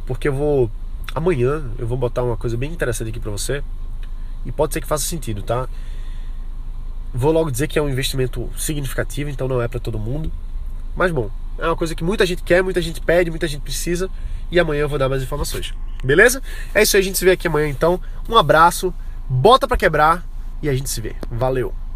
porque 0.06 0.28
eu 0.28 0.32
vou 0.32 0.70
amanhã 1.14 1.62
eu 1.78 1.86
vou 1.86 1.98
botar 1.98 2.22
uma 2.22 2.38
coisa 2.38 2.56
bem 2.56 2.72
interessante 2.72 3.10
aqui 3.10 3.20
para 3.20 3.30
você 3.30 3.62
e 4.46 4.52
pode 4.52 4.72
ser 4.72 4.80
que 4.80 4.86
faça 4.86 5.04
sentido, 5.04 5.42
tá? 5.42 5.68
Vou 7.12 7.32
logo 7.32 7.50
dizer 7.50 7.68
que 7.68 7.78
é 7.78 7.82
um 7.82 7.88
investimento 7.88 8.48
significativo, 8.56 9.28
então 9.28 9.46
não 9.46 9.60
é 9.60 9.68
para 9.68 9.78
todo 9.78 9.98
mundo. 9.98 10.32
Mas 10.96 11.12
bom, 11.12 11.30
é 11.60 11.66
uma 11.66 11.76
coisa 11.76 11.94
que 11.94 12.02
muita 12.02 12.24
gente 12.26 12.42
quer, 12.42 12.62
muita 12.62 12.80
gente 12.80 13.00
pede, 13.00 13.30
muita 13.30 13.46
gente 13.46 13.62
precisa. 13.62 14.10
E 14.50 14.58
amanhã 14.58 14.82
eu 14.82 14.88
vou 14.88 14.98
dar 14.98 15.08
mais 15.08 15.22
informações. 15.22 15.74
Beleza? 16.02 16.42
É 16.74 16.82
isso 16.82 16.96
aí, 16.96 17.02
a 17.02 17.04
gente 17.04 17.18
se 17.18 17.24
vê 17.24 17.32
aqui 17.32 17.46
amanhã 17.46 17.68
então. 17.68 18.00
Um 18.28 18.36
abraço, 18.36 18.92
bota 19.28 19.68
para 19.68 19.76
quebrar 19.76 20.24
e 20.62 20.68
a 20.68 20.74
gente 20.74 20.90
se 20.90 21.00
vê. 21.00 21.14
Valeu! 21.30 21.89